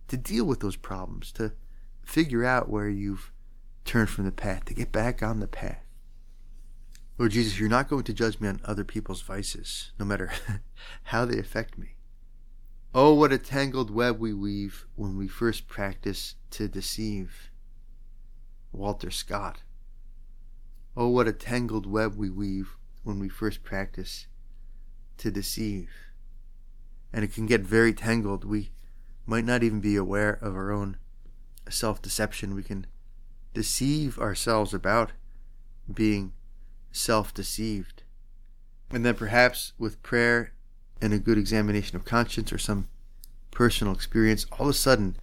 to 0.09 0.17
deal 0.17 0.43
with 0.43 0.59
those 0.59 0.75
problems, 0.75 1.31
to 1.33 1.53
figure 2.03 2.43
out 2.43 2.67
where 2.67 2.89
you've 2.89 3.31
turned 3.85 4.09
from 4.09 4.25
the 4.25 4.31
path, 4.31 4.65
to 4.65 4.73
get 4.73 4.91
back 4.91 5.21
on 5.21 5.39
the 5.39 5.47
path? 5.47 5.83
Lord 7.17 7.31
Jesus, 7.31 7.59
you're 7.59 7.69
not 7.69 7.89
going 7.89 8.03
to 8.05 8.13
judge 8.13 8.39
me 8.39 8.47
on 8.47 8.59
other 8.65 8.83
people's 8.83 9.21
vices, 9.21 9.91
no 9.99 10.05
matter 10.05 10.31
how 11.03 11.25
they 11.25 11.37
affect 11.37 11.77
me. 11.77 11.95
Oh, 12.95 13.13
what 13.13 13.31
a 13.31 13.37
tangled 13.37 13.89
web 13.91 14.19
we 14.19 14.33
weave 14.33 14.85
when 14.95 15.17
we 15.17 15.27
first 15.27 15.67
practice 15.67 16.35
to 16.51 16.67
deceive. 16.67 17.51
Walter 18.71 19.11
Scott. 19.11 19.61
Oh, 20.95 21.07
what 21.07 21.27
a 21.27 21.33
tangled 21.33 21.85
web 21.85 22.15
we 22.15 22.29
weave 22.29 22.75
when 23.03 23.19
we 23.19 23.29
first 23.29 23.63
practice 23.63 24.27
to 25.17 25.31
deceive. 25.31 25.89
And 27.11 27.23
it 27.23 27.33
can 27.33 27.45
get 27.45 27.61
very 27.61 27.93
tangled. 27.93 28.43
We 28.43 28.71
might 29.25 29.45
not 29.45 29.63
even 29.63 29.79
be 29.79 29.95
aware 29.95 30.33
of 30.41 30.55
our 30.55 30.71
own 30.71 30.97
self 31.69 32.01
deception. 32.01 32.55
We 32.55 32.63
can 32.63 32.87
deceive 33.53 34.17
ourselves 34.19 34.73
about 34.73 35.11
being 35.91 36.33
self 36.91 37.33
deceived. 37.33 38.03
And 38.91 39.05
then 39.05 39.15
perhaps 39.15 39.73
with 39.77 40.01
prayer 40.03 40.53
and 41.01 41.13
a 41.13 41.19
good 41.19 41.37
examination 41.37 41.95
of 41.95 42.05
conscience 42.05 42.53
or 42.53 42.57
some 42.57 42.87
personal 43.51 43.93
experience, 43.93 44.45
all 44.51 44.67
of 44.67 44.69
a 44.69 44.73
sudden 44.73 45.17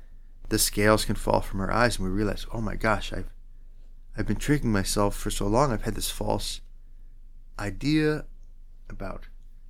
the 0.48 0.58
scales 0.58 1.04
can 1.04 1.14
fall 1.14 1.40
from 1.40 1.60
our 1.60 1.72
eyes 1.72 1.98
and 1.98 2.06
we 2.06 2.12
realize, 2.12 2.46
oh 2.52 2.60
my 2.60 2.76
gosh, 2.76 3.12
I've 3.12 3.32
I've 4.16 4.26
been 4.26 4.36
tricking 4.36 4.72
myself 4.72 5.16
for 5.16 5.30
so 5.30 5.46
long. 5.46 5.72
I've 5.72 5.84
had 5.84 5.94
this 5.94 6.10
false 6.10 6.60
idea 7.58 8.26
about 8.88 9.28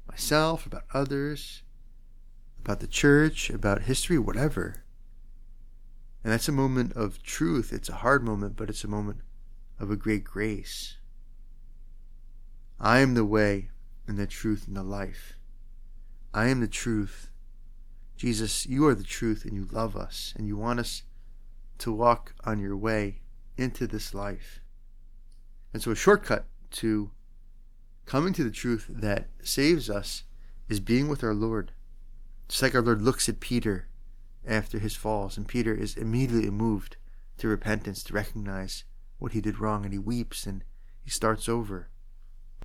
myself, 0.09 0.67
about 0.67 0.85
others, 0.95 1.63
about 2.65 2.81
the 2.81 2.87
church, 2.87 3.51
about 3.51 3.83
history, 3.83 4.19
whatever. 4.19 4.83
And 6.23 6.33
that's 6.33 6.49
a 6.49 6.53
moment 6.53 6.93
of 6.93 7.23
truth. 7.23 7.73
It's 7.73 7.89
a 7.89 7.97
hard 7.97 8.23
moment, 8.23 8.57
but 8.57 8.69
it's 8.69 8.85
a 8.85 8.89
moment 8.89 9.21
of 9.79 9.91
a 9.91 9.97
great 9.97 10.25
grace. 10.25 10.99
I 12.79 13.01
am 13.01 13.15
the 13.15 13.25
way 13.25 13.71
and 14.07 14.19
the 14.19 14.27
truth 14.27 14.67
and 14.67 14.77
the 14.77 14.83
life. 14.83 15.35
I 16.33 16.49
am 16.49 16.61
the 16.61 16.69
truth. 16.69 17.31
Jesus, 18.17 18.67
you 18.67 18.87
are 18.87 18.95
the 18.95 19.05
truth 19.05 19.45
and 19.45 19.55
you 19.55 19.67
love 19.71 19.97
us 19.97 20.35
and 20.37 20.47
you 20.47 20.57
want 20.57 20.81
us 20.81 21.03
to 21.79 21.93
walk 21.93 22.35
on 22.45 22.61
your 22.61 22.77
way 22.77 23.21
into 23.57 23.87
this 23.87 24.13
life. 24.15 24.61
And 25.73 25.83
so, 25.83 25.91
a 25.91 25.97
shortcut 25.97 26.47
to 26.73 27.11
coming 28.07 28.33
to 28.35 28.45
the 28.45 28.51
truth 28.51 28.87
that 28.89 29.29
saves 29.43 29.89
us 29.89 30.25
is 30.69 30.81
being 30.81 31.09
with 31.09 31.23
our 31.23 31.35
Lord. 31.35 31.73
Just 32.49 32.63
like 32.63 32.75
our 32.75 32.83
Lord 32.83 33.03
looks 33.03 33.29
at 33.29 33.41
Peter 33.41 33.90
after 34.47 34.79
his 34.79 34.97
falls, 34.97 35.37
and 35.37 35.47
Peter 35.47 35.75
is 35.75 35.97
immediately 35.97 36.51
moved 36.51 36.97
to 37.39 37.49
repentance, 37.49 38.03
to 38.05 38.15
recognize 38.15 38.85
what 39.19 39.33
he 39.33 39.41
did 39.41 39.59
wrong, 39.59 39.85
and 39.85 39.93
he 39.93 39.99
weeps 39.99 40.47
and 40.47 40.65
he 41.03 41.11
starts 41.11 41.49
over. 41.49 41.89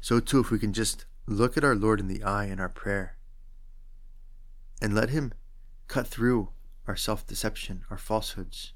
So, 0.01 0.19
too, 0.19 0.39
if 0.39 0.51
we 0.51 0.59
can 0.59 0.73
just 0.73 1.05
look 1.25 1.57
at 1.57 1.63
our 1.63 1.75
Lord 1.75 1.99
in 1.99 2.07
the 2.07 2.23
eye 2.23 2.45
in 2.45 2.59
our 2.59 2.69
prayer 2.69 3.17
and 4.81 4.93
let 4.93 5.09
Him 5.09 5.33
cut 5.87 6.07
through 6.07 6.49
our 6.87 6.95
self 6.95 7.25
deception, 7.25 7.83
our 7.89 7.97
falsehoods, 7.97 8.73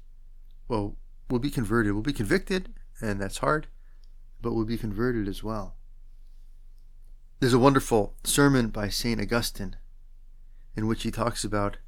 well, 0.68 0.96
we'll 1.28 1.40
be 1.40 1.50
converted. 1.50 1.92
We'll 1.92 2.02
be 2.02 2.12
convicted, 2.12 2.74
and 3.00 3.20
that's 3.20 3.38
hard, 3.38 3.68
but 4.40 4.52
we'll 4.52 4.64
be 4.64 4.78
converted 4.78 5.28
as 5.28 5.44
well. 5.44 5.76
There's 7.38 7.54
a 7.54 7.58
wonderful 7.58 8.14
sermon 8.24 8.68
by 8.68 8.88
St. 8.88 9.20
Augustine 9.20 9.76
in 10.76 10.86
which 10.86 11.02
he 11.02 11.10
talks 11.10 11.44
about 11.44 11.78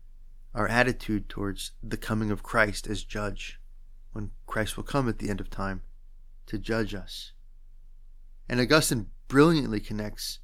our 0.55 0.69
attitude 0.69 1.29
towards 1.29 1.73
the 1.83 1.97
coming 1.97 2.31
of 2.31 2.43
Christ 2.43 2.87
as 2.87 3.05
judge, 3.05 3.61
when 4.13 4.31
Christ 4.47 4.77
will 4.77 4.85
come 4.85 5.09
at 5.09 5.19
the 5.19 5.31
end 5.31 5.41
of 5.41 5.51
time 5.51 5.83
to 6.47 6.59
judge 6.59 6.95
us. 6.95 7.33
And 8.49 8.61
Augustine 8.61 9.07
brilliantly 9.29 9.81
connects 9.81 10.41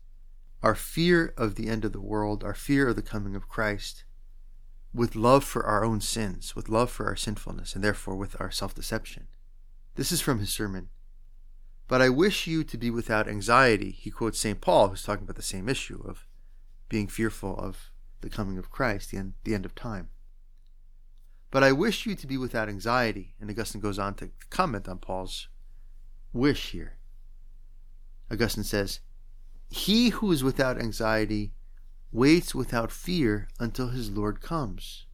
our 0.63 0.75
fear 0.75 1.35
of 1.37 1.55
the 1.55 1.69
end 1.69 1.85
of 1.85 1.93
the 1.93 2.01
world, 2.01 2.43
our 2.43 2.55
fear 2.55 2.89
of 2.89 2.97
the 2.97 3.03
coming 3.03 3.37
of 3.37 3.49
Christ, 3.49 4.05
with 4.95 5.15
love 5.15 5.45
for 5.45 5.65
our 5.65 5.85
own 5.85 6.01
sins, 6.01 6.57
with 6.57 6.69
love 6.69 6.91
for 6.91 7.07
our 7.07 7.17
sinfulness, 7.17 7.75
and 7.75 7.85
therefore 7.85 8.17
with 8.17 8.41
our 8.41 8.51
self 8.51 8.75
deception. 8.75 9.29
This 9.95 10.11
is 10.11 10.21
from 10.21 10.39
his 10.39 10.51
sermon. 10.51 10.89
But 11.87 12.03
I 12.03 12.09
wish 12.09 12.47
you 12.47 12.65
to 12.65 12.77
be 12.77 12.91
without 12.91 13.29
anxiety. 13.29 13.91
He 13.91 14.11
quotes 14.11 14.39
St. 14.39 14.61
Paul, 14.61 14.89
who's 14.89 15.03
talking 15.03 15.25
about 15.25 15.37
the 15.37 15.43
same 15.43 15.69
issue 15.69 16.03
of 16.07 16.27
being 16.89 17.09
fearful 17.09 17.57
of 17.57 17.91
the 18.21 18.31
coming 18.31 18.59
of 18.59 18.71
Christ, 18.71 19.11
the 19.11 19.19
end, 19.19 19.35
the 19.45 19.55
end 19.55 19.65
of 19.65 19.75
time. 19.75 20.09
But 21.51 21.65
I 21.65 21.73
wish 21.73 22.07
you 22.07 22.15
to 22.15 22.27
be 22.27 22.37
without 22.37 22.69
anxiety. 22.69 23.35
And 23.41 23.51
Augustine 23.51 23.81
goes 23.81 23.99
on 23.99 24.15
to 24.15 24.31
comment 24.51 24.89
on 24.89 24.99
Paul's 24.99 25.49
wish 26.33 26.71
here. 26.73 26.99
Augustine 28.31 28.65
says, 28.65 29.01
He 29.71 30.11
who 30.11 30.31
is 30.31 30.45
without 30.45 30.79
anxiety 30.79 31.53
waits 32.13 32.55
without 32.55 32.93
fear 32.93 33.49
until 33.59 33.89
his 33.89 34.11
Lord 34.11 34.41
comes. 34.41 35.07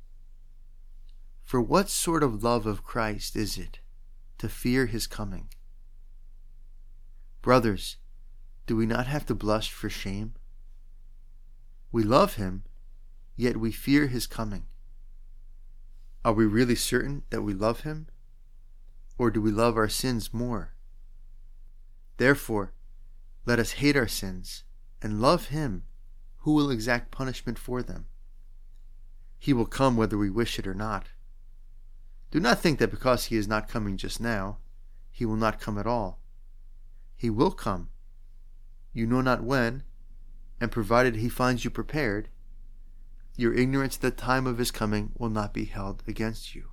For 1.42 1.60
what 1.60 1.88
sort 1.88 2.22
of 2.22 2.42
love 2.42 2.66
of 2.66 2.84
Christ 2.84 3.36
is 3.36 3.58
it 3.58 3.80
to 4.38 4.48
fear 4.48 4.86
his 4.86 5.06
coming? 5.06 5.48
Brothers, 7.42 7.98
do 8.66 8.76
we 8.76 8.86
not 8.86 9.06
have 9.06 9.26
to 9.26 9.34
blush 9.34 9.70
for 9.70 9.90
shame? 9.90 10.34
We 11.92 12.02
love 12.02 12.34
him, 12.34 12.64
yet 13.36 13.56
we 13.56 13.72
fear 13.72 14.06
his 14.06 14.26
coming. 14.26 14.64
Are 16.24 16.32
we 16.32 16.46
really 16.46 16.74
certain 16.74 17.22
that 17.30 17.42
we 17.42 17.52
love 17.52 17.80
him? 17.80 18.08
Or 19.18 19.30
do 19.30 19.40
we 19.40 19.50
love 19.50 19.76
our 19.76 19.88
sins 19.88 20.32
more? 20.32 20.74
Therefore, 22.16 22.72
let 23.46 23.58
us 23.58 23.72
hate 23.72 23.96
our 23.96 24.08
sins 24.08 24.64
and 25.02 25.20
love 25.20 25.46
him 25.46 25.84
who 26.38 26.52
will 26.52 26.70
exact 26.70 27.10
punishment 27.10 27.58
for 27.58 27.82
them. 27.82 28.06
He 29.38 29.52
will 29.52 29.66
come 29.66 29.96
whether 29.96 30.16
we 30.16 30.30
wish 30.30 30.58
it 30.58 30.66
or 30.66 30.74
not. 30.74 31.08
Do 32.30 32.40
not 32.40 32.58
think 32.58 32.78
that 32.78 32.90
because 32.90 33.26
he 33.26 33.36
is 33.36 33.46
not 33.46 33.68
coming 33.68 33.96
just 33.96 34.20
now, 34.20 34.58
he 35.10 35.24
will 35.24 35.36
not 35.36 35.60
come 35.60 35.78
at 35.78 35.86
all. 35.86 36.20
He 37.14 37.30
will 37.30 37.50
come. 37.50 37.90
You 38.92 39.06
know 39.06 39.20
not 39.20 39.42
when, 39.42 39.82
and 40.60 40.72
provided 40.72 41.16
he 41.16 41.28
finds 41.28 41.64
you 41.64 41.70
prepared, 41.70 42.28
your 43.36 43.54
ignorance 43.54 43.96
at 43.96 44.02
the 44.02 44.10
time 44.10 44.46
of 44.46 44.58
his 44.58 44.70
coming 44.70 45.12
will 45.18 45.28
not 45.28 45.52
be 45.52 45.64
held 45.64 46.02
against 46.06 46.54
you. 46.54 46.68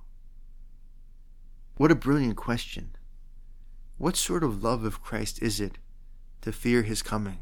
What 1.76 1.90
a 1.90 1.96
brilliant 1.96 2.36
question. 2.36 2.96
What 3.98 4.16
sort 4.16 4.44
of 4.44 4.62
love 4.62 4.84
of 4.84 5.02
Christ 5.02 5.42
is 5.42 5.60
it 5.60 5.78
to 6.42 6.52
fear 6.52 6.82
his 6.82 7.02
coming? 7.02 7.38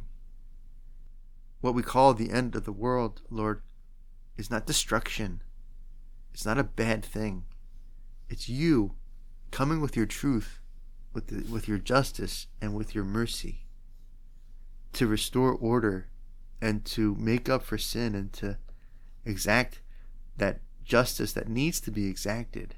What 1.60 1.74
we 1.74 1.82
call 1.82 2.14
the 2.14 2.30
end 2.30 2.54
of 2.54 2.64
the 2.64 2.72
world, 2.72 3.22
Lord, 3.28 3.62
is 4.36 4.50
not 4.50 4.66
destruction. 4.66 5.42
It's 6.32 6.46
not 6.46 6.58
a 6.58 6.64
bad 6.64 7.04
thing. 7.04 7.44
It's 8.28 8.48
you 8.48 8.94
coming 9.50 9.80
with 9.80 9.96
your 9.96 10.06
truth, 10.06 10.60
with, 11.12 11.26
the, 11.26 11.52
with 11.52 11.68
your 11.68 11.78
justice, 11.78 12.46
and 12.62 12.74
with 12.74 12.94
your 12.94 13.04
mercy 13.04 13.66
to 14.92 15.06
restore 15.06 15.52
order 15.52 16.08
and 16.60 16.84
to 16.84 17.14
make 17.16 17.48
up 17.48 17.62
for 17.62 17.78
sin 17.78 18.14
and 18.14 18.32
to 18.34 18.58
exact 19.24 19.80
that 20.36 20.60
justice 20.84 21.32
that 21.32 21.48
needs 21.48 21.80
to 21.80 21.90
be 21.90 22.06
exacted. 22.06 22.74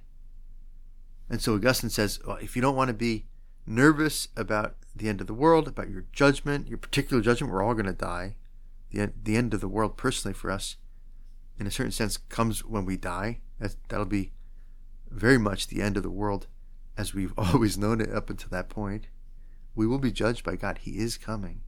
And 1.31 1.41
so 1.41 1.55
Augustine 1.55 1.91
says, 1.91 2.21
well, 2.27 2.37
if 2.37 2.55
you 2.57 2.63
don't 2.63 2.77
want 2.77 2.89
to 2.89 2.95
be 2.95 3.27
nervous 3.67 4.29
about 4.37 4.77
the 4.95 5.09
end 5.09 5.21
of 5.21 5.27
the 5.27 5.35
world, 5.35 5.67
about 5.67 5.89
your 5.89 6.05
judgment, 6.13 6.69
your 6.69 6.79
particular 6.79 7.23
judgment, 7.23 7.53
we're 7.53 7.63
all 7.63 7.75
going 7.75 7.87
to 7.87 7.93
die. 7.93 8.37
The 8.91 9.01
end, 9.01 9.13
the 9.23 9.37
end 9.37 9.55
of 9.55 9.61
the 9.61 9.69
world, 9.69 9.97
personally, 9.97 10.35
for 10.35 10.51
us, 10.51 10.77
in 11.59 11.67
a 11.67 11.71
certain 11.71 11.93
sense, 11.93 12.19
comes 12.19 12.65
when 12.65 12.85
we 12.85 12.97
die. 12.97 13.41
That'll 13.89 14.05
be 14.05 14.33
very 15.11 15.39
much 15.39 15.69
the 15.69 15.81
end 15.81 15.97
of 15.97 16.03
the 16.03 16.11
world 16.11 16.49
as 16.97 17.15
we've 17.15 17.33
always 17.39 17.79
known 17.79 18.01
it 18.01 18.13
up 18.13 18.29
until 18.29 18.51
that 18.51 18.69
point. 18.69 19.07
We 19.75 19.87
will 19.87 19.99
be 19.99 20.13
judged 20.13 20.45
by 20.45 20.57
God. 20.57 20.79
He 20.79 20.99
is 20.99 21.17
coming. 21.17 21.63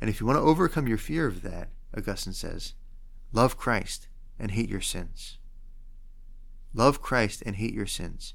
And 0.00 0.08
if 0.08 0.20
you 0.20 0.26
want 0.26 0.36
to 0.36 0.42
overcome 0.42 0.86
your 0.86 0.98
fear 0.98 1.26
of 1.26 1.42
that, 1.42 1.70
Augustine 1.96 2.32
says, 2.32 2.74
love 3.32 3.56
Christ 3.56 4.08
and 4.38 4.50
hate 4.50 4.68
your 4.68 4.80
sins. 4.80 5.38
Love 6.74 7.02
Christ 7.02 7.42
and 7.44 7.56
hate 7.56 7.74
your 7.74 7.86
sins, 7.86 8.34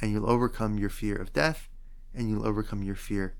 and 0.00 0.12
you'll 0.12 0.30
overcome 0.30 0.78
your 0.78 0.90
fear 0.90 1.16
of 1.16 1.32
death, 1.32 1.68
and 2.14 2.28
you'll 2.28 2.46
overcome 2.46 2.82
your 2.82 2.94
fear 2.94 3.34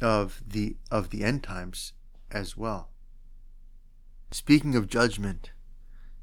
of 0.00 0.42
the 0.46 0.76
of 0.90 1.10
the 1.10 1.24
end 1.24 1.42
times 1.42 1.92
as 2.30 2.56
well. 2.56 2.90
Speaking 4.30 4.74
of 4.74 4.88
judgment, 4.88 5.50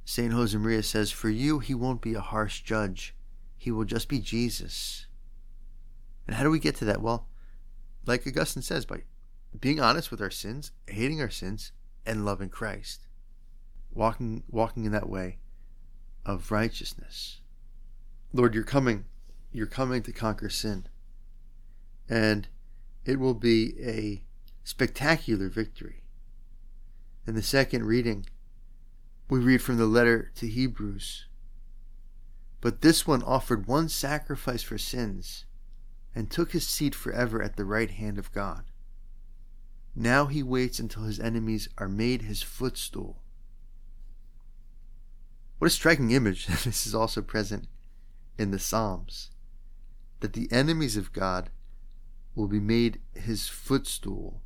St. 0.05 0.31
Josemaria 0.31 0.83
says, 0.83 1.11
For 1.11 1.29
you, 1.29 1.59
he 1.59 1.73
won't 1.73 2.01
be 2.01 2.13
a 2.13 2.21
harsh 2.21 2.61
judge. 2.61 3.15
He 3.57 3.71
will 3.71 3.85
just 3.85 4.07
be 4.07 4.19
Jesus. 4.19 5.07
And 6.27 6.35
how 6.35 6.43
do 6.43 6.51
we 6.51 6.59
get 6.59 6.75
to 6.77 6.85
that? 6.85 7.01
Well, 7.01 7.27
like 8.05 8.27
Augustine 8.27 8.61
says, 8.61 8.85
by 8.85 9.03
being 9.59 9.79
honest 9.79 10.11
with 10.11 10.21
our 10.21 10.29
sins, 10.29 10.71
hating 10.87 11.21
our 11.21 11.29
sins, 11.29 11.71
and 12.05 12.25
loving 12.25 12.49
Christ. 12.49 13.04
Walking 13.95 14.43
walking 14.49 14.85
in 14.85 14.91
that 14.91 15.09
way 15.09 15.39
of 16.25 16.51
righteousness. 16.51 17.39
Lord, 18.33 18.53
you're 18.53 18.63
coming. 18.63 19.05
You're 19.51 19.65
coming 19.65 20.03
to 20.03 20.11
conquer 20.11 20.49
sin. 20.49 20.87
And 22.09 22.47
it 23.05 23.19
will 23.19 23.33
be 23.33 23.73
a 23.81 24.23
spectacular 24.63 25.47
victory. 25.47 26.03
In 27.25 27.35
the 27.35 27.41
second 27.41 27.85
reading, 27.85 28.25
we 29.29 29.39
read 29.39 29.61
from 29.61 29.77
the 29.77 29.85
letter 29.85 30.31
to 30.35 30.47
Hebrews. 30.47 31.25
But 32.61 32.81
this 32.81 33.07
one 33.07 33.23
offered 33.23 33.65
one 33.65 33.89
sacrifice 33.89 34.61
for 34.61 34.77
sins 34.77 35.45
and 36.13 36.29
took 36.29 36.51
his 36.51 36.67
seat 36.67 36.93
forever 36.93 37.41
at 37.41 37.55
the 37.55 37.65
right 37.65 37.91
hand 37.91 38.17
of 38.17 38.31
God. 38.31 38.65
Now 39.95 40.25
he 40.25 40.43
waits 40.43 40.79
until 40.79 41.03
his 41.03 41.19
enemies 41.19 41.69
are 41.77 41.87
made 41.87 42.23
his 42.23 42.41
footstool. 42.41 43.21
What 45.65 45.71
a 45.71 45.73
striking 45.73 46.11
image 46.11 46.45
this 46.63 46.85
is 46.85 46.93
also 46.93 47.23
present 47.23 47.65
in 48.37 48.51
the 48.51 48.59
Psalms 48.59 49.31
that 50.19 50.33
the 50.33 50.47
enemies 50.51 50.95
of 50.95 51.11
God 51.11 51.49
will 52.35 52.47
be 52.47 52.59
made 52.59 53.01
his 53.15 53.47
footstool. 53.47 54.43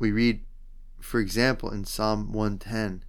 We 0.00 0.10
read, 0.10 0.46
for 0.98 1.20
example, 1.20 1.70
in 1.70 1.84
Psalm 1.84 2.32
110 2.32 3.04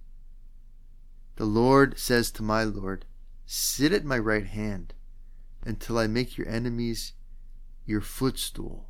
The 1.34 1.44
Lord 1.44 1.98
says 1.98 2.30
to 2.30 2.44
my 2.44 2.62
Lord, 2.62 3.04
Sit 3.46 3.90
at 3.90 4.04
my 4.04 4.20
right 4.20 4.46
hand 4.46 4.94
until 5.64 5.98
I 5.98 6.06
make 6.06 6.38
your 6.38 6.48
enemies 6.48 7.14
your 7.84 8.00
footstool. 8.00 8.86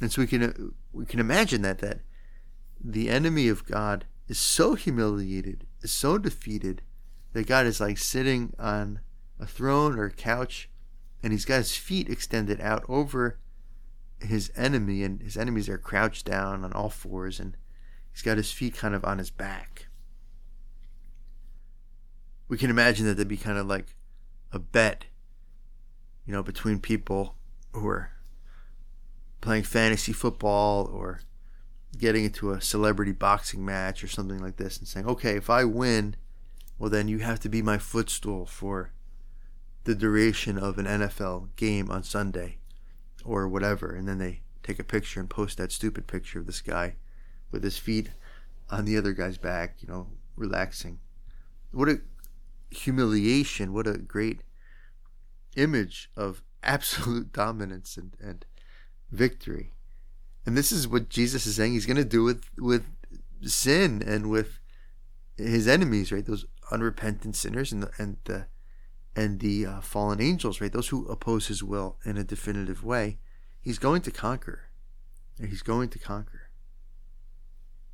And 0.00 0.10
so 0.10 0.20
we 0.20 0.26
can 0.26 0.42
uh, 0.42 0.52
we 0.92 1.06
can 1.06 1.20
imagine 1.20 1.62
that 1.62 1.78
that 1.78 2.00
the 2.80 3.08
enemy 3.08 3.46
of 3.46 3.64
God 3.64 4.06
is 4.28 4.38
so 4.38 4.74
humiliated, 4.74 5.66
is 5.82 5.92
so 5.92 6.18
defeated 6.18 6.82
that 7.32 7.46
God 7.46 7.66
is 7.66 7.80
like 7.80 7.98
sitting 7.98 8.54
on 8.58 9.00
a 9.38 9.46
throne 9.46 9.98
or 9.98 10.06
a 10.06 10.12
couch 10.12 10.70
and 11.22 11.32
he's 11.32 11.44
got 11.44 11.58
his 11.58 11.76
feet 11.76 12.08
extended 12.08 12.60
out 12.60 12.84
over 12.88 13.38
his 14.20 14.52
enemy 14.56 15.02
and 15.02 15.20
his 15.22 15.36
enemies 15.36 15.68
are 15.68 15.78
crouched 15.78 16.24
down 16.24 16.64
on 16.64 16.72
all 16.72 16.88
fours 16.88 17.40
and 17.40 17.56
he's 18.12 18.22
got 18.22 18.36
his 18.36 18.52
feet 18.52 18.74
kind 18.74 18.94
of 18.94 19.04
on 19.04 19.18
his 19.18 19.30
back. 19.30 19.88
We 22.48 22.58
can 22.58 22.70
imagine 22.70 23.06
that 23.06 23.14
there'd 23.14 23.28
be 23.28 23.36
kind 23.36 23.58
of 23.58 23.66
like 23.66 23.96
a 24.52 24.58
bet, 24.58 25.06
you 26.24 26.32
know, 26.32 26.42
between 26.42 26.78
people 26.78 27.34
who 27.72 27.86
are 27.88 28.10
playing 29.40 29.64
fantasy 29.64 30.12
football 30.12 30.86
or 30.86 31.20
getting 31.94 32.24
into 32.24 32.50
a 32.50 32.60
celebrity 32.60 33.12
boxing 33.12 33.64
match 33.64 34.02
or 34.02 34.08
something 34.08 34.38
like 34.38 34.56
this 34.56 34.78
and 34.78 34.88
saying, 34.88 35.06
okay, 35.06 35.36
if 35.36 35.48
I 35.48 35.64
win, 35.64 36.16
well, 36.78 36.90
then 36.90 37.08
you 37.08 37.18
have 37.18 37.40
to 37.40 37.48
be 37.48 37.62
my 37.62 37.78
footstool 37.78 38.46
for 38.46 38.92
the 39.84 39.94
duration 39.94 40.58
of 40.58 40.78
an 40.78 40.86
NFL 40.86 41.48
game 41.56 41.90
on 41.90 42.02
Sunday 42.02 42.58
or 43.24 43.48
whatever. 43.48 43.94
And 43.94 44.08
then 44.08 44.18
they 44.18 44.40
take 44.62 44.78
a 44.78 44.84
picture 44.84 45.20
and 45.20 45.30
post 45.30 45.58
that 45.58 45.72
stupid 45.72 46.06
picture 46.06 46.38
of 46.38 46.46
this 46.46 46.60
guy 46.60 46.96
with 47.50 47.62
his 47.62 47.78
feet 47.78 48.10
on 48.70 48.84
the 48.84 48.96
other 48.96 49.12
guy's 49.12 49.38
back, 49.38 49.76
you 49.80 49.88
know, 49.88 50.08
relaxing. 50.36 50.98
What 51.70 51.88
a 51.88 52.00
humiliation. 52.70 53.72
What 53.72 53.86
a 53.86 53.98
great 53.98 54.40
image 55.56 56.10
of 56.16 56.42
absolute 56.62 57.32
dominance 57.32 57.96
and, 57.96 58.16
and 58.20 58.44
victory. 59.10 59.73
And 60.46 60.56
this 60.56 60.72
is 60.72 60.86
what 60.86 61.08
Jesus 61.08 61.46
is 61.46 61.56
saying 61.56 61.72
he's 61.72 61.86
going 61.86 61.96
to 61.96 62.04
do 62.04 62.22
with 62.22 62.44
with 62.58 62.84
sin 63.42 64.02
and 64.06 64.30
with 64.30 64.58
his 65.36 65.66
enemies, 65.66 66.12
right? 66.12 66.24
Those 66.24 66.46
unrepentant 66.70 67.36
sinners 67.36 67.72
and 67.72 67.82
the, 67.82 67.90
and 67.98 68.16
the 68.24 68.46
and 69.16 69.40
the 69.40 69.66
uh, 69.66 69.80
fallen 69.80 70.20
angels, 70.20 70.60
right? 70.60 70.72
Those 70.72 70.88
who 70.88 71.06
oppose 71.06 71.46
his 71.46 71.62
will 71.62 71.96
in 72.04 72.16
a 72.16 72.24
definitive 72.24 72.84
way. 72.84 73.18
He's 73.60 73.78
going 73.78 74.02
to 74.02 74.10
conquer. 74.10 74.64
He's 75.38 75.62
going 75.62 75.88
to 75.90 75.98
conquer. 75.98 76.50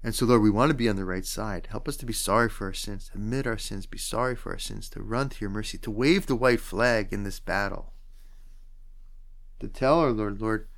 And 0.02 0.14
so, 0.14 0.24
Lord, 0.24 0.40
we 0.40 0.50
want 0.50 0.70
to 0.70 0.76
be 0.76 0.88
on 0.88 0.96
the 0.96 1.04
right 1.04 1.26
side. 1.26 1.68
Help 1.70 1.86
us 1.86 1.96
to 1.98 2.06
be 2.06 2.12
sorry 2.14 2.48
for 2.48 2.66
our 2.66 2.72
sins, 2.72 3.10
admit 3.14 3.46
our 3.46 3.58
sins, 3.58 3.84
be 3.84 3.98
sorry 3.98 4.34
for 4.34 4.52
our 4.52 4.58
sins, 4.58 4.88
to 4.90 5.02
run 5.02 5.28
to 5.28 5.40
your 5.40 5.50
mercy, 5.50 5.76
to 5.78 5.90
wave 5.90 6.26
the 6.26 6.34
white 6.34 6.60
flag 6.60 7.12
in 7.12 7.24
this 7.24 7.38
battle. 7.38 7.92
To 9.60 9.68
tell 9.68 10.00
our 10.00 10.10
Lord, 10.10 10.40
Lord, 10.40 10.68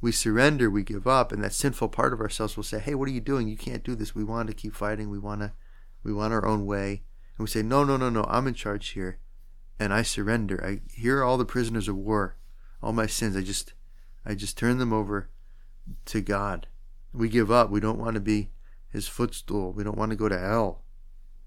we 0.00 0.12
surrender, 0.12 0.70
we 0.70 0.82
give 0.82 1.06
up, 1.06 1.30
and 1.30 1.44
that 1.44 1.52
sinful 1.52 1.88
part 1.88 2.12
of 2.12 2.20
ourselves 2.20 2.56
will 2.56 2.64
say, 2.64 2.78
"Hey, 2.78 2.94
what 2.94 3.08
are 3.08 3.12
you 3.12 3.20
doing? 3.20 3.48
You 3.48 3.56
can't 3.56 3.84
do 3.84 3.94
this. 3.94 4.14
We 4.14 4.24
want 4.24 4.48
to 4.48 4.54
keep 4.54 4.74
fighting. 4.74 5.10
We 5.10 5.18
want 5.18 5.42
to, 5.42 5.52
we 6.02 6.12
want 6.12 6.32
our 6.32 6.46
own 6.46 6.64
way." 6.64 7.02
And 7.36 7.44
we 7.44 7.46
say, 7.46 7.62
"No, 7.62 7.84
no, 7.84 7.96
no, 7.96 8.08
no. 8.08 8.24
I'm 8.28 8.46
in 8.46 8.54
charge 8.54 8.88
here, 8.88 9.18
and 9.78 9.92
I 9.92 10.02
surrender. 10.02 10.64
I 10.64 10.80
here 10.94 11.18
are 11.18 11.24
all 11.24 11.38
the 11.38 11.44
prisoners 11.44 11.88
of 11.88 11.96
war, 11.96 12.36
all 12.82 12.92
my 12.92 13.06
sins. 13.06 13.36
I 13.36 13.42
just, 13.42 13.74
I 14.24 14.34
just 14.34 14.56
turn 14.56 14.78
them 14.78 14.92
over 14.92 15.28
to 16.06 16.20
God. 16.20 16.66
We 17.12 17.28
give 17.28 17.50
up. 17.50 17.70
We 17.70 17.80
don't 17.80 17.98
want 17.98 18.14
to 18.14 18.20
be 18.20 18.50
His 18.88 19.08
footstool. 19.08 19.72
We 19.72 19.84
don't 19.84 19.98
want 19.98 20.10
to 20.10 20.16
go 20.16 20.28
to 20.28 20.38
hell. 20.38 20.84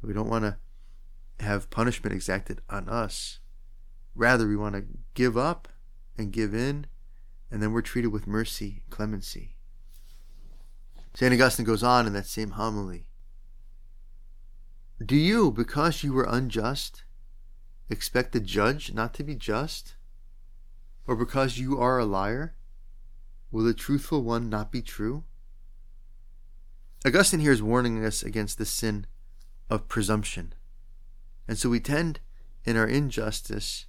We 0.02 0.14
don't 0.14 0.30
want 0.30 0.44
to 0.44 0.58
have 1.44 1.70
punishment 1.70 2.14
exacted 2.14 2.62
on 2.70 2.90
us. 2.90 3.40
Rather, 4.16 4.48
we 4.48 4.56
want 4.56 4.76
to 4.76 4.86
give 5.14 5.38
up 5.38 5.68
and 6.18 6.32
give 6.32 6.54
in, 6.54 6.86
and 7.54 7.62
then 7.62 7.72
we're 7.72 7.84
treated 7.84 8.08
with 8.08 8.26
mercy, 8.26 8.82
and 8.82 8.90
clemency. 8.90 9.56
St. 11.14 11.32
Augustine 11.32 11.66
goes 11.66 11.84
on 11.84 12.08
in 12.08 12.14
that 12.14 12.26
same 12.26 12.52
homily 12.52 13.06
Do 15.06 15.16
you, 15.16 15.52
because 15.52 16.04
you 16.04 16.14
were 16.14 16.26
unjust, 16.28 17.04
expect 17.92 18.32
the 18.32 18.40
judge 18.40 18.92
not 18.92 19.14
to 19.14 19.24
be 19.24 19.36
just? 19.36 19.94
Or 21.06 21.16
because 21.16 21.60
you 21.60 21.80
are 21.80 22.00
a 22.00 22.06
liar, 22.06 22.56
will 23.52 23.64
the 23.64 23.76
truthful 23.76 24.24
one 24.24 24.50
not 24.50 24.72
be 24.72 24.82
true? 24.82 25.24
Augustine 27.06 27.42
here 27.42 27.52
is 27.52 27.62
warning 27.62 28.04
us 28.04 28.24
against 28.24 28.58
the 28.58 28.66
sin 28.66 29.06
of 29.70 29.88
presumption. 29.88 30.56
And 31.48 31.56
so 31.56 31.70
we 31.70 31.80
tend, 31.80 32.20
in 32.66 32.78
our 32.78 32.88
injustice, 32.88 33.86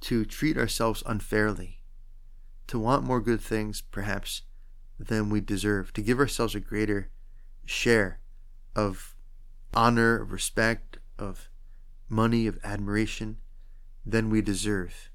to 0.00 0.24
treat 0.24 0.58
ourselves 0.58 1.04
unfairly, 1.06 1.75
to 2.68 2.78
want 2.78 3.04
more 3.04 3.20
good 3.20 3.40
things, 3.40 3.80
perhaps, 3.80 4.42
than 4.98 5.30
we 5.30 5.40
deserve, 5.40 5.92
to 5.92 6.02
give 6.02 6.18
ourselves 6.18 6.54
a 6.54 6.60
greater 6.60 7.10
share 7.64 8.20
of 8.74 9.14
honor, 9.74 10.20
of 10.20 10.32
respect, 10.32 10.98
of 11.18 11.48
money, 12.08 12.46
of 12.46 12.58
admiration 12.64 13.38
than 14.04 14.30
we 14.30 14.40
deserve. 14.40 15.10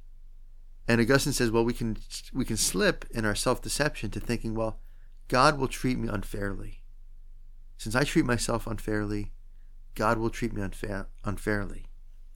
And 0.87 0.99
Augustine 0.99 1.33
says, 1.33 1.51
well, 1.51 1.63
we 1.63 1.73
can 1.73 1.97
we 2.33 2.43
can 2.43 2.57
slip 2.57 3.05
in 3.11 3.25
our 3.25 3.35
self-deception 3.35 4.11
to 4.11 4.19
thinking, 4.19 4.55
well, 4.55 4.79
God 5.27 5.57
will 5.57 5.67
treat 5.67 5.97
me 5.97 6.09
unfairly. 6.09 6.83
Since 7.77 7.95
I 7.95 8.03
treat 8.03 8.25
myself 8.25 8.67
unfairly, 8.67 9.31
God 9.95 10.17
will 10.17 10.29
treat 10.29 10.53
me 10.53 10.61
unfa- 10.61 11.07
unfairly. 11.23 11.85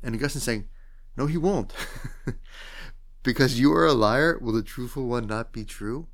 And 0.01 0.15
Augustine's 0.15 0.43
saying, 0.43 0.69
no, 1.17 1.25
he 1.25 1.37
won't. 1.37 1.73
because 3.25 3.59
you 3.59 3.73
are 3.73 3.87
a 3.87 3.93
liar, 3.93 4.37
will 4.39 4.53
the 4.53 4.61
truthful 4.61 5.07
one 5.07 5.25
not 5.25 5.51
be 5.51 5.65
true? 5.65 6.07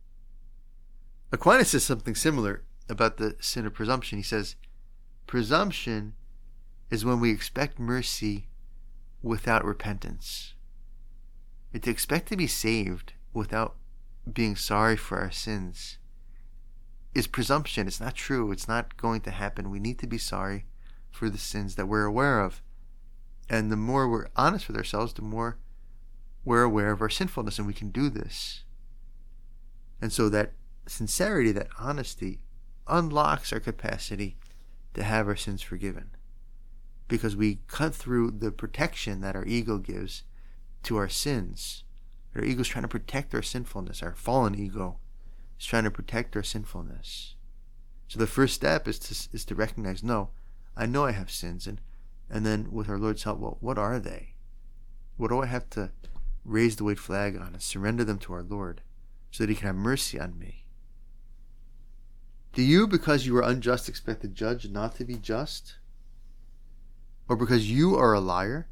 Aquinas 1.33 1.71
says 1.71 1.83
something 1.83 2.15
similar 2.15 2.63
about 2.87 3.17
the 3.17 3.35
sin 3.41 3.65
of 3.65 3.73
presumption. 3.73 4.17
He 4.17 4.23
says, 4.23 4.55
presumption 5.27 6.13
is 6.89 7.03
when 7.03 7.19
we 7.19 7.29
expect 7.29 7.77
mercy 7.77 8.47
without 9.21 9.65
repentance. 9.65 10.53
to 11.79 11.89
expect 11.89 12.29
to 12.29 12.37
be 12.37 12.47
saved 12.47 13.13
without 13.33 13.75
being 14.31 14.55
sorry 14.55 14.95
for 14.95 15.19
our 15.19 15.31
sins 15.31 15.97
is 17.13 17.27
presumption. 17.27 17.87
It's 17.87 17.99
not 17.99 18.15
true. 18.15 18.53
It's 18.53 18.69
not 18.69 18.95
going 18.95 19.19
to 19.21 19.31
happen. 19.31 19.69
We 19.69 19.79
need 19.79 19.99
to 19.99 20.07
be 20.07 20.17
sorry 20.17 20.65
for 21.11 21.29
the 21.29 21.37
sins 21.37 21.75
that 21.75 21.87
we're 21.87 22.05
aware 22.05 22.39
of. 22.41 22.61
And 23.49 23.69
the 23.69 23.75
more 23.75 24.07
we're 24.07 24.29
honest 24.37 24.67
with 24.69 24.77
ourselves, 24.77 25.13
the 25.13 25.21
more 25.21 25.57
we're 26.43 26.63
aware 26.63 26.91
of 26.91 27.01
our 27.01 27.09
sinfulness, 27.09 27.57
and 27.57 27.67
we 27.67 27.73
can 27.73 27.89
do 27.89 28.09
this. 28.09 28.63
And 30.01 30.11
so 30.11 30.29
that 30.29 30.53
sincerity, 30.87 31.51
that 31.51 31.67
honesty, 31.79 32.39
unlocks 32.87 33.53
our 33.53 33.59
capacity 33.59 34.37
to 34.93 35.03
have 35.03 35.27
our 35.27 35.35
sins 35.35 35.61
forgiven. 35.61 36.11
Because 37.07 37.35
we 37.35 37.59
cut 37.67 37.93
through 37.93 38.31
the 38.31 38.51
protection 38.51 39.21
that 39.21 39.35
our 39.35 39.45
ego 39.45 39.77
gives 39.77 40.23
to 40.83 40.97
our 40.97 41.09
sins. 41.09 41.83
Our 42.35 42.43
ego 42.43 42.61
is 42.61 42.67
trying 42.67 42.83
to 42.83 42.87
protect 42.87 43.35
our 43.35 43.41
sinfulness. 43.41 44.01
Our 44.01 44.15
fallen 44.15 44.55
ego 44.55 44.97
is 45.59 45.65
trying 45.65 45.83
to 45.83 45.91
protect 45.91 46.35
our 46.35 46.43
sinfulness. 46.43 47.35
So 48.07 48.19
the 48.19 48.27
first 48.27 48.55
step 48.55 48.87
is 48.87 48.99
to, 48.99 49.29
is 49.33 49.45
to 49.45 49.55
recognize 49.55 50.03
no, 50.03 50.29
I 50.75 50.85
know 50.85 51.05
I 51.05 51.11
have 51.11 51.29
sins, 51.29 51.67
and 51.67 51.79
and 52.29 52.45
then 52.45 52.71
with 52.71 52.89
our 52.89 52.97
Lord's 52.97 53.23
help, 53.23 53.39
well, 53.39 53.57
what 53.59 53.77
are 53.77 53.99
they? 53.99 54.35
What 55.17 55.29
do 55.29 55.41
I 55.41 55.45
have 55.47 55.69
to 55.71 55.91
raise 56.43 56.75
the 56.75 56.83
white 56.83 56.99
flag 56.99 57.35
on 57.35 57.53
and 57.53 57.61
surrender 57.61 58.03
them 58.03 58.17
to 58.19 58.33
our 58.33 58.43
Lord 58.43 58.81
so 59.31 59.43
that 59.43 59.49
He 59.49 59.55
can 59.55 59.67
have 59.67 59.75
mercy 59.75 60.19
on 60.19 60.37
me? 60.37 60.65
Do 62.53 62.61
you, 62.61 62.85
because 62.85 63.25
you 63.25 63.37
are 63.37 63.49
unjust, 63.49 63.87
expect 63.87 64.21
the 64.21 64.27
judge 64.27 64.67
not 64.69 64.95
to 64.95 65.05
be 65.05 65.15
just? 65.15 65.77
Or 67.29 67.35
because 67.37 67.71
you 67.71 67.95
are 67.95 68.13
a 68.13 68.19
liar, 68.19 68.67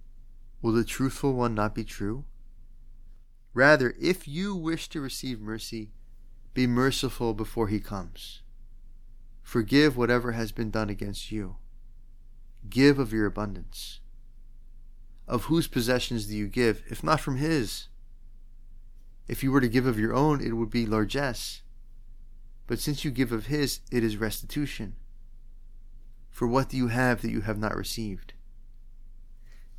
will 0.61 0.73
the 0.73 0.83
truthful 0.83 1.33
one 1.33 1.55
not 1.55 1.73
be 1.73 1.85
true? 1.85 2.25
Rather, 3.53 3.95
if 3.99 4.27
you 4.27 4.55
wish 4.55 4.89
to 4.89 4.99
receive 5.01 5.39
mercy, 5.39 5.91
be 6.53 6.67
merciful 6.67 7.33
before 7.33 7.67
he 7.67 7.79
comes. 7.79 8.41
Forgive 9.41 9.95
whatever 9.95 10.33
has 10.33 10.51
been 10.51 10.69
done 10.69 10.89
against 10.89 11.31
you. 11.31 11.55
Give 12.69 12.99
of 12.99 13.13
your 13.13 13.25
abundance. 13.25 14.01
Of 15.29 15.43
whose 15.43 15.67
possessions 15.67 16.25
do 16.25 16.35
you 16.35 16.47
give, 16.47 16.81
if 16.87 17.03
not 17.03 17.19
from 17.19 17.37
his? 17.37 17.87
If 19.27 19.43
you 19.43 19.51
were 19.51 19.61
to 19.61 19.69
give 19.69 19.85
of 19.85 19.99
your 19.99 20.15
own, 20.15 20.41
it 20.41 20.53
would 20.53 20.71
be 20.71 20.87
largesse. 20.87 21.61
But 22.65 22.79
since 22.79 23.05
you 23.05 23.11
give 23.11 23.31
of 23.31 23.45
his, 23.45 23.81
it 23.91 24.03
is 24.03 24.17
restitution. 24.17 24.95
For 26.31 26.47
what 26.47 26.69
do 26.69 26.77
you 26.77 26.87
have 26.87 27.21
that 27.21 27.29
you 27.29 27.41
have 27.41 27.59
not 27.59 27.75
received? 27.75 28.33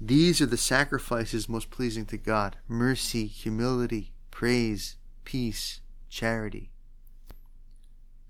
These 0.00 0.40
are 0.40 0.46
the 0.46 0.56
sacrifices 0.56 1.48
most 1.48 1.68
pleasing 1.68 2.06
to 2.06 2.16
God 2.16 2.56
mercy, 2.68 3.26
humility, 3.26 4.12
praise, 4.30 4.98
peace, 5.24 5.80
charity. 6.08 6.70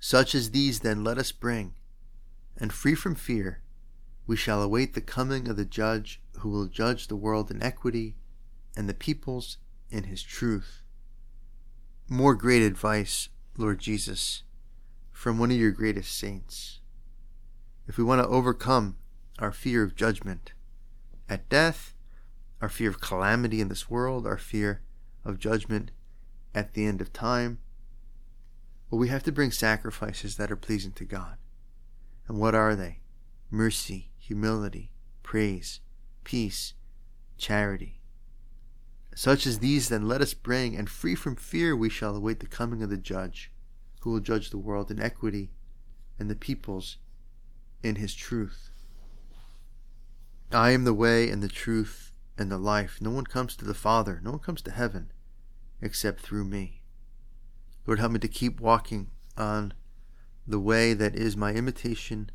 Such 0.01 0.35
as 0.35 0.53
these, 0.53 0.81
then, 0.81 1.05
let 1.05 1.19
us 1.19 1.33
bring, 1.33 1.75
and 2.57 2.73
free 2.73 2.95
from 2.95 3.15
fear, 3.15 3.61
we 4.31 4.37
shall 4.37 4.63
await 4.63 4.95
the 4.95 5.01
coming 5.01 5.49
of 5.49 5.57
the 5.57 5.65
judge 5.65 6.21
who 6.39 6.49
will 6.49 6.67
judge 6.67 7.09
the 7.09 7.17
world 7.17 7.51
in 7.51 7.61
equity 7.61 8.15
and 8.77 8.89
the 8.89 8.95
peoples 8.95 9.57
in 9.91 10.05
his 10.05 10.23
truth. 10.23 10.83
More 12.09 12.37
great 12.37 12.63
advice, 12.63 13.29
Lord 13.57 13.81
Jesus, 13.81 14.45
from 15.11 15.37
one 15.37 15.51
of 15.51 15.57
your 15.57 15.73
greatest 15.73 16.17
saints. 16.17 16.79
If 17.89 17.99
we 17.99 18.05
want 18.05 18.23
to 18.23 18.29
overcome 18.29 18.99
our 19.41 19.51
fear 19.51 19.83
of 19.83 19.97
judgment 19.97 20.53
at 21.29 21.49
death, 21.49 21.97
our 22.61 22.69
fear 22.69 22.89
of 22.89 23.01
calamity 23.01 23.61
in 23.61 23.67
this 23.67 23.91
world, 23.91 24.29
our 24.29 24.39
fear 24.39 24.81
of 25.25 25.41
judgment 25.41 25.91
at 26.55 26.75
the 26.75 26.87
end 26.87 27.01
of 27.01 27.13
time, 27.13 27.59
well, 28.93 29.01
we 29.01 29.09
have 29.09 29.25
to 29.25 29.33
bring 29.33 29.51
sacrifices 29.51 30.37
that 30.37 30.53
are 30.53 30.57
pleasing 30.57 30.93
to 30.93 31.05
God. 31.05 31.37
And 32.29 32.39
what 32.39 32.55
are 32.55 32.77
they? 32.77 33.01
Mercy, 33.51 34.10
humility, 34.31 34.93
praise, 35.25 35.81
peace, 36.23 36.75
charity. 37.37 38.01
Such 39.13 39.45
as 39.45 39.59
these 39.59 39.89
then 39.89 40.07
let 40.07 40.21
us 40.21 40.35
bring, 40.35 40.77
and 40.77 40.89
free 40.89 41.17
from 41.17 41.35
fear 41.35 41.75
we 41.75 41.91
shall 41.91 42.15
await 42.15 42.39
the 42.39 42.47
coming 42.47 42.81
of 42.81 42.91
the 42.91 42.97
judge, 42.97 43.51
who 44.03 44.13
will 44.13 44.21
judge 44.21 44.51
the 44.51 44.57
world 44.57 44.89
in 44.89 45.03
equity 45.03 45.51
and 46.17 46.31
the 46.31 46.37
peoples 46.37 46.99
in 47.83 47.97
his 47.97 48.15
truth. 48.15 48.71
I 50.53 50.71
am 50.71 50.85
the 50.85 50.95
way 50.95 51.29
and 51.29 51.43
the 51.43 51.49
truth 51.49 52.13
and 52.39 52.53
the 52.53 52.59
life. 52.59 52.99
No 53.01 53.11
one 53.11 53.27
comes 53.27 53.57
to 53.57 53.65
the 53.65 53.75
Father, 53.75 54.21
no 54.23 54.31
one 54.31 54.39
comes 54.39 54.63
to 54.63 54.71
heaven 54.71 55.11
except 55.83 56.21
through 56.21 56.45
me. 56.45 56.83
Lord, 57.85 57.99
help 57.99 58.13
me 58.13 58.21
to 58.21 58.29
keep 58.29 58.61
walking 58.61 59.11
on 59.37 59.75
the 60.47 60.61
way 60.61 60.95
that 60.95 61.17
is 61.17 61.37
my 61.37 61.53
imitation 61.53 62.31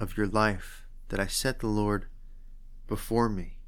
of 0.00 0.16
your 0.16 0.26
life 0.26 0.87
that 1.08 1.20
I 1.20 1.26
set 1.26 1.60
the 1.60 1.66
Lord 1.66 2.06
before 2.86 3.28
me. 3.28 3.58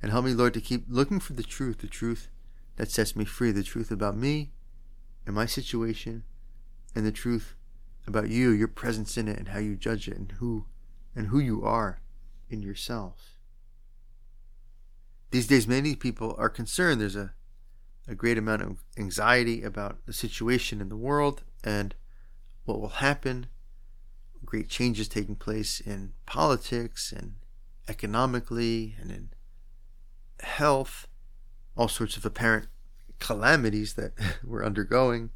And 0.00 0.10
help 0.10 0.24
me, 0.24 0.32
Lord, 0.32 0.54
to 0.54 0.60
keep 0.60 0.84
looking 0.88 1.20
for 1.20 1.32
the 1.32 1.42
truth, 1.42 1.78
the 1.78 1.88
truth 1.88 2.28
that 2.76 2.90
sets 2.90 3.16
me 3.16 3.24
free, 3.24 3.50
the 3.50 3.62
truth 3.62 3.90
about 3.90 4.16
me 4.16 4.52
and 5.26 5.34
my 5.34 5.46
situation, 5.46 6.24
and 6.94 7.04
the 7.04 7.12
truth 7.12 7.54
about 8.06 8.28
you, 8.28 8.50
your 8.50 8.68
presence 8.68 9.18
in 9.18 9.28
it, 9.28 9.38
and 9.38 9.48
how 9.48 9.58
you 9.58 9.76
judge 9.76 10.08
it, 10.08 10.16
and 10.16 10.32
who 10.32 10.66
and 11.14 11.28
who 11.28 11.38
you 11.40 11.64
are 11.64 12.00
in 12.48 12.62
yourself. 12.62 13.38
These 15.30 15.48
days, 15.48 15.66
many 15.66 15.94
people 15.94 16.34
are 16.38 16.48
concerned. 16.48 17.00
There's 17.00 17.16
a, 17.16 17.32
a 18.06 18.14
great 18.14 18.38
amount 18.38 18.62
of 18.62 18.78
anxiety 18.96 19.62
about 19.62 20.06
the 20.06 20.12
situation 20.12 20.80
in 20.80 20.88
the 20.88 20.96
world 20.96 21.42
and 21.64 21.94
what 22.64 22.80
will 22.80 22.88
happen 22.88 23.46
great 24.48 24.70
changes 24.70 25.08
taking 25.08 25.36
place 25.36 25.78
in 25.78 26.10
politics 26.24 27.12
and 27.12 27.34
economically 27.86 28.96
and 28.98 29.10
in 29.10 29.28
health, 30.40 31.06
all 31.76 31.86
sorts 31.86 32.16
of 32.16 32.24
apparent 32.24 32.66
calamities 33.18 33.92
that 33.92 34.12
we're 34.42 34.64
undergoing. 34.64 35.28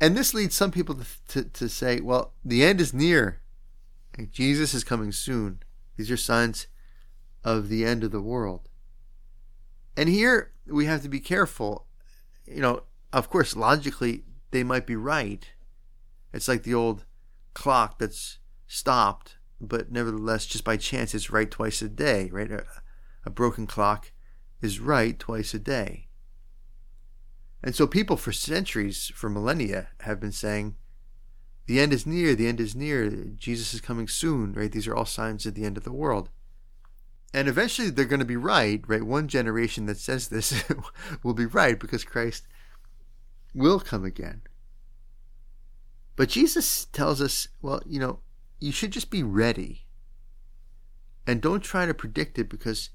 And 0.00 0.16
this 0.16 0.32
leads 0.32 0.54
some 0.54 0.70
people 0.70 0.94
to, 0.94 1.04
to, 1.28 1.44
to 1.50 1.68
say, 1.68 2.00
well, 2.00 2.32
the 2.42 2.64
end 2.64 2.80
is 2.80 2.94
near. 2.94 3.42
Jesus 4.30 4.72
is 4.72 4.82
coming 4.82 5.12
soon. 5.12 5.60
These 5.98 6.10
are 6.10 6.16
signs 6.16 6.68
of 7.44 7.68
the 7.68 7.84
end 7.84 8.02
of 8.02 8.10
the 8.10 8.22
world. 8.22 8.70
And 9.98 10.08
here 10.08 10.52
we 10.66 10.86
have 10.86 11.02
to 11.02 11.10
be 11.10 11.20
careful. 11.20 11.84
You 12.46 12.62
know, 12.62 12.84
of 13.12 13.28
course, 13.28 13.54
logically, 13.54 14.24
they 14.50 14.64
might 14.64 14.86
be 14.86 14.96
right. 14.96 15.46
It's 16.32 16.48
like 16.48 16.62
the 16.62 16.72
old 16.72 17.04
clock 17.56 17.98
that's 17.98 18.38
stopped 18.66 19.36
but 19.60 19.90
nevertheless, 19.90 20.46
just 20.46 20.64
by 20.64 20.76
chance, 20.76 21.14
it's 21.14 21.30
right 21.30 21.50
twice 21.50 21.80
a 21.82 21.88
day, 21.88 22.28
right? 22.30 22.50
A, 23.24 23.30
broken 23.30 23.66
clock 23.66 24.12
is 24.62 24.78
right 24.78 25.18
twice 25.18 25.52
a 25.54 25.58
day. 25.58 26.08
And 27.62 27.74
so 27.74 27.86
people 27.86 28.16
for 28.16 28.32
centuries, 28.32 29.10
for 29.14 29.28
millennia, 29.28 29.88
have 30.02 30.20
been 30.20 30.32
saying, 30.32 30.76
the 31.66 31.80
end 31.80 31.92
is 31.92 32.06
near, 32.06 32.34
the 32.34 32.46
end 32.46 32.60
is 32.60 32.76
near, 32.76 33.10
Jesus 33.10 33.74
is 33.74 33.80
coming 33.80 34.06
soon, 34.06 34.52
right? 34.52 34.70
These 34.70 34.86
are 34.86 34.94
all 34.94 35.06
signs 35.06 35.46
of 35.46 35.54
the 35.54 35.64
end 35.64 35.76
of 35.76 35.82
the 35.82 35.92
world. 35.92 36.28
And 37.34 37.48
eventually 37.48 37.90
they're 37.90 38.04
going 38.04 38.20
to 38.20 38.26
be 38.26 38.36
right, 38.36 38.84
right? 38.86 39.02
One 39.02 39.26
generation 39.26 39.86
that 39.86 39.98
says 39.98 40.28
this 40.28 40.62
will 41.24 41.34
be 41.34 41.46
right 41.46 41.78
because 41.80 42.04
Christ 42.04 42.46
will 43.54 43.80
come 43.80 44.04
again. 44.04 44.42
But 46.16 46.30
Jesus 46.30 46.86
tells 46.86 47.20
us, 47.20 47.48
well, 47.60 47.82
you 47.86 48.00
know, 48.00 48.20
you 48.58 48.72
should 48.72 48.90
just 48.90 49.10
be 49.10 49.22
ready. 49.22 49.86
And 51.26 51.42
don't 51.42 51.60
try 51.60 51.84
to 51.86 51.94
predict 51.94 52.38
it 52.38 52.48
because 52.48 52.90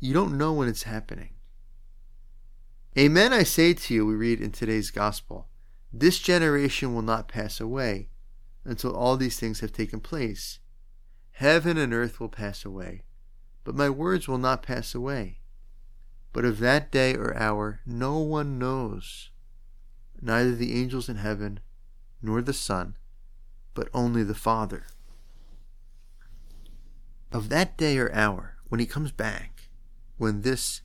you 0.00 0.14
don't 0.14 0.38
know 0.38 0.52
when 0.52 0.68
it's 0.68 0.84
happening. 0.84 1.34
Amen, 2.98 3.32
I 3.32 3.42
say 3.42 3.74
to 3.74 3.94
you, 3.94 4.06
we 4.06 4.14
read 4.14 4.40
in 4.40 4.52
today's 4.52 4.90
gospel, 4.90 5.48
this 5.92 6.18
generation 6.18 6.94
will 6.94 7.02
not 7.02 7.28
pass 7.28 7.60
away 7.60 8.08
until 8.64 8.96
all 8.96 9.18
these 9.18 9.38
things 9.38 9.60
have 9.60 9.72
taken 9.72 10.00
place. 10.00 10.58
Heaven 11.32 11.76
and 11.76 11.92
earth 11.92 12.18
will 12.18 12.30
pass 12.30 12.64
away, 12.64 13.02
but 13.64 13.74
my 13.74 13.90
words 13.90 14.26
will 14.26 14.38
not 14.38 14.62
pass 14.62 14.94
away. 14.94 15.40
But 16.32 16.46
of 16.46 16.58
that 16.60 16.90
day 16.90 17.14
or 17.14 17.36
hour 17.36 17.80
no 17.84 18.18
one 18.18 18.58
knows, 18.58 19.30
neither 20.22 20.54
the 20.54 20.80
angels 20.80 21.10
in 21.10 21.16
heaven 21.16 21.60
nor 22.22 22.42
the 22.42 22.52
Son, 22.52 22.96
but 23.74 23.88
only 23.92 24.22
the 24.22 24.34
Father. 24.34 24.86
Of 27.32 27.48
that 27.48 27.76
day 27.76 27.98
or 27.98 28.12
hour, 28.12 28.56
when 28.68 28.80
he 28.80 28.86
comes 28.86 29.12
back, 29.12 29.68
when 30.16 30.42
this 30.42 30.80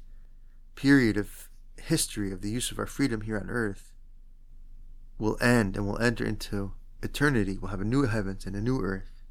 period 0.75 1.17
of 1.17 1.49
history 1.81 2.31
of 2.31 2.41
the 2.41 2.49
use 2.49 2.71
of 2.71 2.79
our 2.79 2.85
freedom 2.85 3.21
here 3.21 3.37
on 3.37 3.49
earth 3.49 3.91
will 5.17 5.37
end 5.41 5.75
and 5.77 5.87
will 5.87 6.01
enter 6.01 6.25
into 6.25 6.73
eternity, 7.01 7.57
we'll 7.57 7.71
have 7.71 7.81
a 7.81 7.85
new 7.85 8.03
heavens 8.03 8.45
and 8.45 8.55
a 8.55 8.61
new 8.61 8.81
earth. 8.81 9.23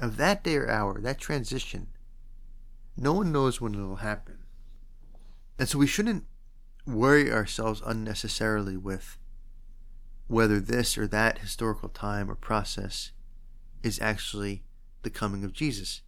Of 0.00 0.16
that 0.16 0.44
day 0.44 0.56
or 0.56 0.70
hour, 0.70 1.00
that 1.00 1.18
transition, 1.18 1.88
no 2.96 3.12
one 3.12 3.32
knows 3.32 3.60
when 3.60 3.74
it 3.74 3.82
will 3.82 3.96
happen. 3.96 4.38
And 5.58 5.68
so 5.68 5.78
we 5.78 5.86
shouldn't 5.86 6.24
worry 6.86 7.32
ourselves 7.32 7.82
unnecessarily 7.84 8.76
with 8.76 9.18
whether 10.28 10.60
this 10.60 10.98
or 10.98 11.06
that 11.06 11.38
historical 11.38 11.88
time 11.88 12.30
or 12.30 12.34
process 12.34 13.12
is 13.82 14.00
actually 14.00 14.62
the 15.02 15.10
coming 15.10 15.44
of 15.44 15.52
Jesus. 15.52 16.02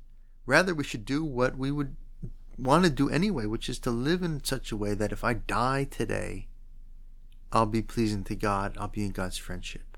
Rather, 0.47 0.75
we 0.75 0.85
should 0.85 1.05
do 1.05 1.25
what 1.25 1.57
we 1.57 1.71
would 1.71 1.95
want 2.59 2.85
to 2.85 2.91
do 2.91 3.09
anyway, 3.09 3.47
which 3.47 3.69
is 3.69 3.79
to 3.79 3.91
live 3.91 4.23
in 4.23 4.43
such 4.43 4.73
a 4.73 4.77
way 4.77 4.95
that 4.95 5.13
if 5.13 5.23
I 5.23 5.35
die 5.35 5.85
today, 5.85 6.49
I'll 7.53 7.67
be 7.67 7.83
pleasing 7.83 8.25
to 8.25 8.35
God, 8.35 8.77
I'll 8.79 8.89
be 8.89 9.05
in 9.05 9.13
God's 9.13 9.39
friendship. 9.39 9.97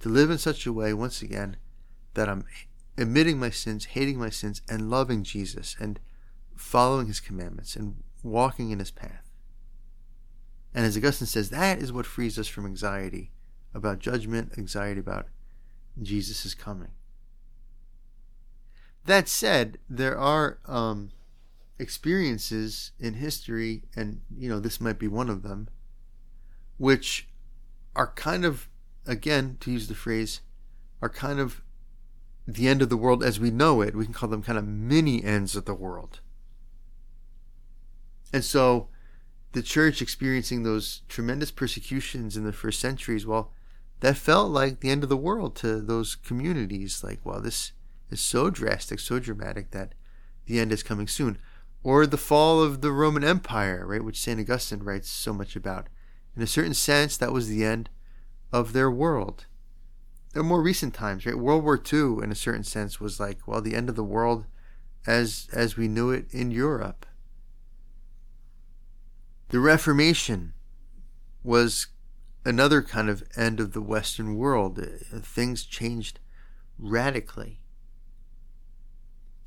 To 0.00 0.08
live 0.08 0.30
in 0.30 0.38
such 0.38 0.66
a 0.66 0.72
way, 0.72 0.94
once 0.94 1.20
again, 1.20 1.56
that 2.14 2.28
I'm 2.28 2.44
admitting 2.96 3.38
my 3.38 3.50
sins, 3.50 3.86
hating 3.86 4.18
my 4.18 4.30
sins, 4.30 4.62
and 4.68 4.90
loving 4.90 5.22
Jesus, 5.22 5.76
and 5.78 6.00
following 6.56 7.06
his 7.06 7.20
commandments, 7.20 7.76
and 7.76 8.02
walking 8.22 8.70
in 8.70 8.78
his 8.78 8.90
path. 8.90 9.29
And 10.74 10.86
as 10.86 10.96
Augustine 10.96 11.26
says, 11.26 11.50
that 11.50 11.78
is 11.78 11.92
what 11.92 12.06
frees 12.06 12.38
us 12.38 12.46
from 12.46 12.64
anxiety 12.64 13.32
about 13.74 13.98
judgment, 13.98 14.52
anxiety 14.56 15.00
about 15.00 15.26
Jesus' 16.00 16.54
coming. 16.54 16.90
That 19.06 19.28
said, 19.28 19.78
there 19.88 20.18
are 20.18 20.58
um, 20.66 21.10
experiences 21.78 22.92
in 23.00 23.14
history, 23.14 23.84
and 23.96 24.20
you 24.36 24.48
know 24.48 24.60
this 24.60 24.80
might 24.80 24.98
be 24.98 25.08
one 25.08 25.28
of 25.28 25.42
them, 25.42 25.68
which 26.76 27.28
are 27.96 28.12
kind 28.12 28.44
of, 28.44 28.68
again, 29.06 29.56
to 29.60 29.72
use 29.72 29.88
the 29.88 29.94
phrase, 29.94 30.40
are 31.02 31.08
kind 31.08 31.40
of 31.40 31.62
the 32.46 32.68
end 32.68 32.82
of 32.82 32.88
the 32.88 32.96
world 32.96 33.24
as 33.24 33.40
we 33.40 33.50
know 33.50 33.80
it. 33.80 33.96
We 33.96 34.04
can 34.04 34.14
call 34.14 34.28
them 34.28 34.42
kind 34.42 34.58
of 34.58 34.66
mini 34.66 35.24
ends 35.24 35.56
of 35.56 35.64
the 35.64 35.74
world. 35.74 36.20
And 38.32 38.44
so 38.44 38.88
the 39.52 39.62
church 39.62 40.00
experiencing 40.00 40.62
those 40.62 41.02
tremendous 41.08 41.50
persecutions 41.50 42.36
in 42.36 42.44
the 42.44 42.52
first 42.52 42.80
centuries, 42.80 43.26
well, 43.26 43.52
that 44.00 44.16
felt 44.16 44.50
like 44.50 44.80
the 44.80 44.90
end 44.90 45.02
of 45.02 45.08
the 45.08 45.16
world 45.16 45.56
to 45.56 45.80
those 45.80 46.14
communities. 46.14 47.02
Like, 47.04 47.20
well, 47.24 47.40
this 47.40 47.72
is 48.10 48.20
so 48.20 48.50
drastic, 48.50 49.00
so 49.00 49.18
dramatic 49.18 49.70
that 49.72 49.94
the 50.46 50.58
end 50.58 50.72
is 50.72 50.82
coming 50.82 51.08
soon. 51.08 51.38
Or 51.82 52.06
the 52.06 52.16
fall 52.16 52.62
of 52.62 52.80
the 52.80 52.92
Roman 52.92 53.24
Empire, 53.24 53.86
right, 53.86 54.04
which 54.04 54.20
St. 54.20 54.40
Augustine 54.40 54.82
writes 54.82 55.10
so 55.10 55.32
much 55.32 55.56
about. 55.56 55.88
In 56.36 56.42
a 56.42 56.46
certain 56.46 56.74
sense, 56.74 57.16
that 57.16 57.32
was 57.32 57.48
the 57.48 57.64
end 57.64 57.90
of 58.52 58.72
their 58.72 58.90
world. 58.90 59.46
In 60.34 60.46
more 60.46 60.62
recent 60.62 60.94
times, 60.94 61.26
right, 61.26 61.36
World 61.36 61.64
War 61.64 61.80
II, 61.80 62.22
in 62.22 62.30
a 62.30 62.36
certain 62.36 62.64
sense, 62.64 63.00
was 63.00 63.18
like, 63.18 63.46
well, 63.46 63.60
the 63.60 63.74
end 63.74 63.88
of 63.88 63.96
the 63.96 64.04
world 64.04 64.44
as 65.06 65.48
as 65.52 65.76
we 65.76 65.88
knew 65.88 66.10
it 66.10 66.26
in 66.30 66.50
Europe. 66.50 67.06
The 69.50 69.58
Reformation 69.58 70.52
was 71.42 71.88
another 72.44 72.82
kind 72.82 73.08
of 73.08 73.24
end 73.36 73.58
of 73.58 73.72
the 73.72 73.82
Western 73.82 74.36
world. 74.36 74.78
Things 75.22 75.64
changed 75.64 76.20
radically. 76.78 77.60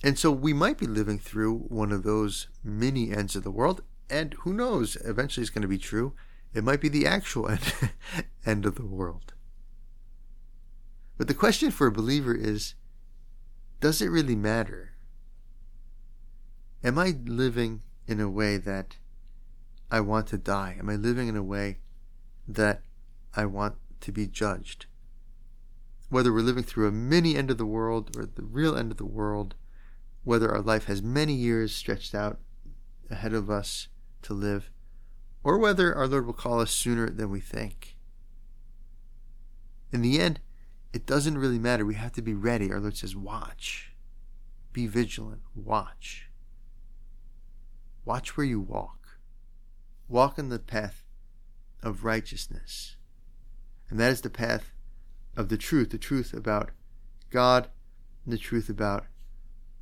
And 0.03 0.19
so 0.19 0.29
we 0.29 0.51
might 0.51 0.77
be 0.77 0.87
living 0.87 1.19
through 1.19 1.57
one 1.69 1.93
of 1.93 2.03
those 2.03 2.47
mini 2.61 3.11
ends 3.11 3.37
of 3.37 3.43
the 3.43 3.51
world, 3.51 3.81
and 4.09 4.33
who 4.41 4.51
knows, 4.51 4.97
eventually 5.05 5.43
it's 5.43 5.49
going 5.49 5.61
to 5.61 5.69
be 5.69 5.77
true. 5.77 6.13
It 6.53 6.65
might 6.65 6.81
be 6.81 6.89
the 6.89 7.07
actual 7.07 7.47
end, 7.49 7.73
end 8.45 8.65
of 8.65 8.75
the 8.75 8.85
world. 8.85 9.33
But 11.17 11.29
the 11.29 11.33
question 11.33 11.71
for 11.71 11.87
a 11.87 11.91
believer 11.91 12.35
is 12.35 12.75
does 13.79 14.01
it 14.01 14.07
really 14.07 14.35
matter? 14.35 14.91
Am 16.83 16.99
I 16.99 17.15
living 17.25 17.83
in 18.05 18.19
a 18.19 18.29
way 18.29 18.57
that 18.57 18.97
I 19.93 19.99
want 19.99 20.25
to 20.29 20.39
die? 20.39 20.75
Am 20.79 20.89
I 20.89 20.95
living 20.95 21.27
in 21.27 21.35
a 21.37 21.43
way 21.43 21.77
that 22.47 22.81
I 23.35 23.45
want 23.45 23.75
to 24.01 24.11
be 24.11 24.25
judged? 24.25 24.87
Whether 26.09 26.33
we're 26.33 26.39
living 26.39 26.63
through 26.63 26.87
a 26.87 26.91
mini 26.91 27.35
end 27.35 27.51
of 27.51 27.59
the 27.59 27.67
world 27.67 28.17
or 28.17 28.25
the 28.25 28.41
real 28.41 28.75
end 28.75 28.89
of 28.89 28.97
the 28.97 29.05
world, 29.05 29.53
whether 30.23 30.51
our 30.51 30.63
life 30.63 30.85
has 30.85 31.03
many 31.03 31.35
years 31.35 31.75
stretched 31.75 32.15
out 32.15 32.39
ahead 33.11 33.35
of 33.35 33.51
us 33.51 33.87
to 34.23 34.33
live, 34.33 34.71
or 35.43 35.59
whether 35.59 35.93
our 35.93 36.07
Lord 36.07 36.25
will 36.25 36.33
call 36.33 36.59
us 36.59 36.71
sooner 36.71 37.11
than 37.11 37.29
we 37.29 37.39
think. 37.39 37.95
In 39.91 40.01
the 40.01 40.19
end, 40.19 40.39
it 40.91 41.05
doesn't 41.05 41.37
really 41.37 41.59
matter. 41.59 41.85
We 41.85 41.93
have 41.95 42.13
to 42.13 42.23
be 42.23 42.33
ready. 42.33 42.71
Our 42.71 42.79
Lord 42.79 42.97
says, 42.97 43.15
watch. 43.15 43.93
Be 44.71 44.87
vigilant. 44.87 45.43
Watch. 45.53 46.29
Watch 48.05 48.35
where 48.35 48.47
you 48.47 48.59
walk 48.59 49.02
walk 50.13 50.37
in 50.37 50.49
the 50.49 50.59
path 50.59 51.03
of 51.81 52.05
righteousness. 52.05 52.97
And 53.89 53.99
that 53.99 54.11
is 54.11 54.21
the 54.21 54.29
path 54.29 54.71
of 55.35 55.49
the 55.49 55.57
truth, 55.57 55.89
the 55.89 55.97
truth 55.97 56.35
about 56.35 56.69
God 57.31 57.67
and 58.23 58.31
the 58.31 58.37
truth 58.37 58.69
about 58.69 59.07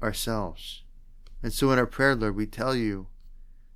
ourselves. 0.01 0.83
And 1.43 1.51
so 1.51 1.69
in 1.71 1.79
our 1.79 1.85
prayer, 1.85 2.15
Lord, 2.15 2.37
we 2.37 2.45
tell 2.45 2.73
you, 2.73 3.07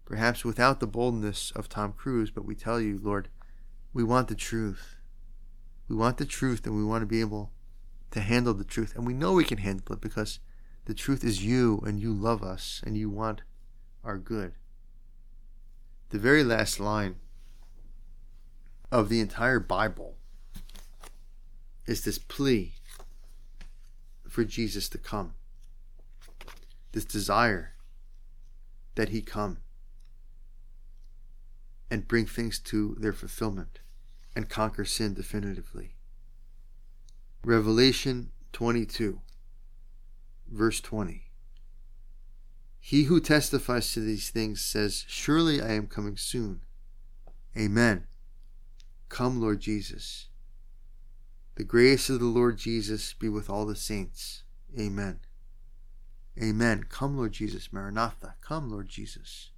perhaps 0.05 0.45
without 0.45 0.79
the 0.79 0.87
boldness 0.87 1.51
of 1.51 1.67
Tom 1.67 1.91
Cruise, 1.91 2.31
but 2.31 2.45
we 2.45 2.55
tell 2.55 2.79
you, 2.79 3.01
Lord, 3.03 3.27
we 3.93 4.05
want 4.05 4.29
the 4.29 4.35
truth. 4.35 4.95
We 5.89 5.95
want 5.97 6.17
the 6.17 6.25
truth 6.25 6.65
and 6.65 6.77
we 6.77 6.85
want 6.85 7.01
to 7.01 7.05
be 7.05 7.19
able 7.19 7.51
to 8.11 8.21
handle 8.21 8.53
the 8.53 8.63
truth. 8.63 8.95
And 8.95 9.05
we 9.05 9.13
know 9.13 9.33
we 9.33 9.43
can 9.43 9.57
handle 9.57 9.93
it 9.93 9.99
because 9.99 10.39
the 10.85 10.93
truth 10.93 11.21
is 11.25 11.43
you 11.43 11.83
and 11.85 11.99
you 11.99 12.13
love 12.13 12.43
us 12.43 12.81
and 12.85 12.97
you 12.97 13.09
want 13.09 13.41
our 14.05 14.17
good 14.17 14.53
the 16.09 16.19
very 16.19 16.43
last 16.43 16.79
line 16.79 17.15
of 18.91 19.09
the 19.09 19.19
entire 19.19 19.59
Bible 19.59 20.15
is 21.85 22.03
this 22.03 22.17
plea 22.17 22.73
for 24.27 24.43
Jesus 24.43 24.89
to 24.89 24.97
come, 24.97 25.33
this 26.91 27.05
desire 27.05 27.73
that 28.95 29.09
he 29.09 29.21
come 29.21 29.57
and 31.91 32.07
bring 32.07 32.25
things 32.25 32.59
to 32.59 32.95
their 32.99 33.13
fulfillment 33.13 33.79
and 34.35 34.49
conquer 34.49 34.85
sin 34.85 35.13
definitively. 35.13 35.95
Revelation 37.43 38.31
22, 38.53 39.21
verse 40.47 40.81
20. 40.81 41.24
He 42.87 43.05
who 43.05 43.19
testifies 43.19 43.91
to 43.93 43.99
these 43.99 44.29
things 44.29 44.61
says, 44.61 45.05
Surely 45.07 45.59
I 45.59 45.71
am 45.71 45.87
coming 45.87 46.17
soon. 46.17 46.61
Amen. 47.57 48.05
Come, 49.09 49.41
Lord 49.41 49.59
Jesus. 49.59 50.27
The 51.55 51.63
grace 51.63 52.11
of 52.11 52.19
the 52.19 52.25
Lord 52.25 52.59
Jesus 52.59 53.11
be 53.13 53.27
with 53.27 53.49
all 53.49 53.65
the 53.65 53.75
saints. 53.75 54.43
Amen. 54.79 55.21
Amen. 56.39 56.85
Come, 56.87 57.17
Lord 57.17 57.31
Jesus. 57.31 57.73
Maranatha. 57.73 58.35
Come, 58.39 58.69
Lord 58.69 58.87
Jesus. 58.87 59.49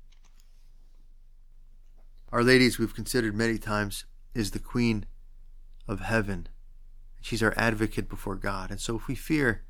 Our 2.31 2.43
Lady, 2.43 2.71
we've 2.79 2.95
considered 2.95 3.35
many 3.35 3.57
times, 3.57 4.05
is 4.33 4.51
the 4.51 4.59
Queen 4.59 5.05
of 5.85 5.99
Heaven. 5.99 6.47
She's 7.19 7.43
our 7.43 7.53
advocate 7.57 8.07
before 8.07 8.35
God. 8.35 8.71
And 8.71 8.79
so 8.79 8.95
if 8.95 9.09
we 9.09 9.15
fear 9.15 9.63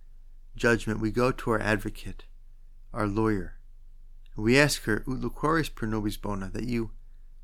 judgment, 0.56 1.00
we 1.00 1.10
go 1.10 1.32
to 1.32 1.50
our 1.50 1.60
advocate, 1.60 2.26
our 2.94 3.08
lawyer. 3.08 3.56
We 4.36 4.58
ask 4.58 4.84
her, 4.84 5.04
Ut 5.08 5.22
loquaris 5.22 5.74
per 5.74 5.88
nobis 5.88 6.18
bona, 6.18 6.50
that 6.54 6.66
you 6.66 6.92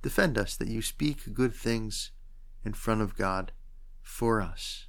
defend 0.02 0.38
us, 0.38 0.56
that 0.56 0.68
you 0.68 0.82
speak 0.82 1.34
good 1.34 1.56
things 1.56 2.12
in 2.64 2.74
front 2.74 3.02
of 3.02 3.16
God 3.16 3.52
for 4.02 4.42
us. 4.42 4.88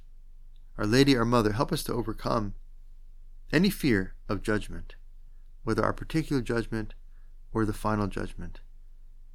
Our 0.77 0.85
Lady, 0.85 1.15
our 1.15 1.25
Mother, 1.25 1.53
help 1.53 1.71
us 1.71 1.83
to 1.83 1.93
overcome 1.93 2.53
any 3.51 3.69
fear 3.69 4.15
of 4.27 4.43
judgment, 4.43 4.95
whether 5.63 5.83
our 5.83 5.93
particular 5.93 6.41
judgment 6.41 6.93
or 7.53 7.65
the 7.65 7.73
final 7.73 8.07
judgment, 8.07 8.59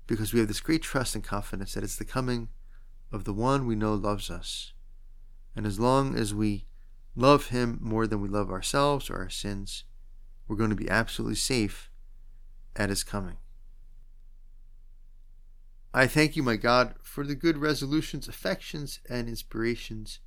because 0.06 0.32
we 0.32 0.38
have 0.38 0.48
this 0.48 0.60
great 0.60 0.82
trust 0.82 1.14
and 1.14 1.24
confidence 1.24 1.74
that 1.74 1.84
it's 1.84 1.96
the 1.96 2.04
coming 2.04 2.48
of 3.10 3.24
the 3.24 3.32
one 3.32 3.66
we 3.66 3.74
know 3.74 3.94
loves 3.94 4.30
us. 4.30 4.72
And 5.56 5.66
as 5.66 5.80
long 5.80 6.14
as 6.16 6.34
we 6.34 6.66
love 7.16 7.48
him 7.48 7.78
more 7.80 8.06
than 8.06 8.20
we 8.20 8.28
love 8.28 8.50
ourselves 8.50 9.10
or 9.10 9.16
our 9.16 9.30
sins, 9.30 9.84
we're 10.50 10.56
going 10.56 10.68
to 10.68 10.74
be 10.74 10.90
absolutely 10.90 11.36
safe 11.36 11.92
at 12.74 12.88
his 12.88 13.04
coming. 13.04 13.36
I 15.94 16.08
thank 16.08 16.34
you, 16.34 16.42
my 16.42 16.56
God, 16.56 16.94
for 17.04 17.24
the 17.24 17.36
good 17.36 17.56
resolutions, 17.56 18.26
affections, 18.26 18.98
and 19.08 19.28
inspirations 19.28 20.18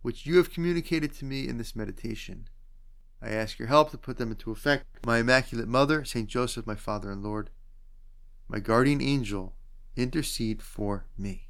which 0.00 0.24
you 0.24 0.38
have 0.38 0.50
communicated 0.50 1.12
to 1.12 1.26
me 1.26 1.46
in 1.46 1.58
this 1.58 1.76
meditation. 1.76 2.48
I 3.20 3.32
ask 3.32 3.58
your 3.58 3.68
help 3.68 3.90
to 3.90 3.98
put 3.98 4.16
them 4.16 4.30
into 4.30 4.50
effect. 4.50 4.86
My 5.04 5.18
Immaculate 5.18 5.68
Mother, 5.68 6.06
Saint 6.06 6.30
Joseph, 6.30 6.66
my 6.66 6.74
Father 6.74 7.10
and 7.10 7.22
Lord, 7.22 7.50
my 8.48 8.60
guardian 8.60 9.02
angel, 9.02 9.56
intercede 9.94 10.62
for 10.62 11.04
me. 11.18 11.49